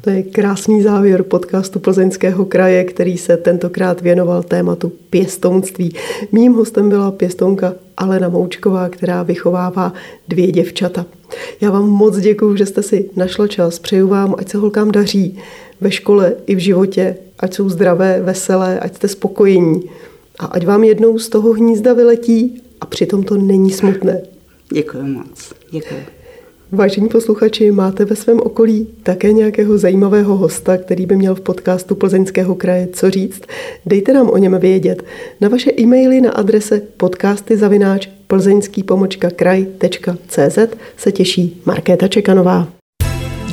To 0.00 0.10
je 0.10 0.22
krásný 0.22 0.82
závěr 0.82 1.22
podcastu 1.22 1.78
Plzeňského 1.78 2.44
kraje, 2.44 2.84
který 2.84 3.18
se 3.18 3.36
tentokrát 3.36 4.00
věnoval 4.00 4.42
tématu 4.42 4.92
pěstounství. 5.10 5.94
Mým 6.32 6.52
hostem 6.52 6.88
byla 6.88 7.10
pěstounka 7.10 7.74
Alena 7.96 8.28
Moučková, 8.28 8.88
která 8.88 9.22
vychovává 9.22 9.92
dvě 10.28 10.52
děvčata. 10.52 11.06
Já 11.60 11.70
vám 11.70 11.88
moc 11.88 12.18
děkuji, 12.18 12.56
že 12.56 12.66
jste 12.66 12.82
si 12.82 13.10
našla 13.16 13.48
čas. 13.48 13.78
Přeju 13.78 14.08
vám, 14.08 14.34
ať 14.38 14.48
se 14.48 14.58
holkám 14.58 14.90
daří 14.90 15.38
ve 15.80 15.90
škole 15.90 16.32
i 16.46 16.54
v 16.54 16.58
životě, 16.58 17.16
ať 17.38 17.54
jsou 17.54 17.68
zdravé, 17.68 18.20
veselé, 18.22 18.80
ať 18.80 18.96
jste 18.96 19.08
spokojení. 19.08 19.82
A 20.38 20.46
ať 20.46 20.66
vám 20.66 20.84
jednou 20.84 21.18
z 21.18 21.28
toho 21.28 21.52
hnízda 21.52 21.92
vyletí 21.92 22.62
a 22.80 22.86
přitom 22.86 23.22
to 23.22 23.36
není 23.36 23.70
smutné. 23.70 24.22
Děkuji 24.72 25.02
moc. 25.02 25.52
Děkuji. 25.70 26.13
Vážení 26.74 27.08
posluchači, 27.08 27.70
máte 27.70 28.04
ve 28.04 28.16
svém 28.16 28.40
okolí 28.40 28.88
také 29.02 29.32
nějakého 29.32 29.78
zajímavého 29.78 30.36
hosta, 30.36 30.76
který 30.76 31.06
by 31.06 31.16
měl 31.16 31.34
v 31.34 31.40
podcastu 31.40 31.94
Plzeňského 31.94 32.54
kraje 32.54 32.88
co 32.92 33.10
říct? 33.10 33.42
Dejte 33.86 34.12
nám 34.12 34.30
o 34.30 34.36
něm 34.36 34.58
vědět. 34.58 35.02
Na 35.40 35.48
vaše 35.48 35.70
e-maily 35.80 36.20
na 36.20 36.30
adrese 36.30 36.82
podcasty 36.96 37.56
zavináč 37.56 38.08
plzeňský 38.26 38.84
kraj.cz 39.36 40.58
se 40.96 41.12
těší 41.12 41.62
Markéta 41.66 42.08
Čekanová. 42.08 42.73